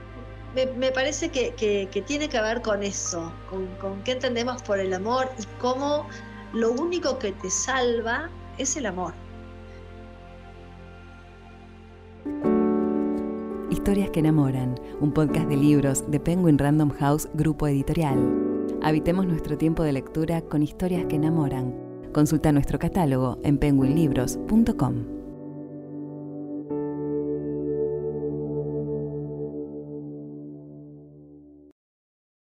me, 0.55 0.91
parece 0.93 1.29
que, 1.29 2.05
tiene 2.07 2.29
que 2.29 2.41
ver 2.41 2.63
con 2.63 2.83
eso, 2.83 3.33
con, 3.51 3.67
con 3.77 4.03
qué 4.03 4.13
entendemos 4.13 4.63
por 4.63 4.79
el 4.79 4.95
amor 4.95 5.29
y 5.39 5.45
cómo 5.61 6.07
lo 6.53 6.73
único 6.73 7.19
que 7.19 7.33
te 7.33 7.51
salva 7.51 8.31
es 8.59 8.77
el 8.77 8.87
amor. 8.87 9.13
Historias 13.71 14.11
que 14.11 14.21
enamoran, 14.21 14.81
un 15.01 15.13
podcast 15.13 15.49
de 15.49 15.57
libros 15.57 16.11
de 16.11 16.21
Penguin 16.21 16.59
Random 16.59 16.91
House 16.91 17.29
Grupo 17.35 17.67
Editorial. 17.67 18.44
Habitemos 18.85 19.25
nuestro 19.27 19.57
tiempo 19.57 19.83
de 19.83 19.95
lectura 19.95 20.43
con 20.43 20.63
historias 20.63 21.07
que 21.07 21.17
enamoran. 21.17 21.75
Consulta 22.13 22.53
nuestro 22.53 22.79
catálogo 22.79 23.39
en 23.43 23.57
penguinlibros.com. 23.57 25.14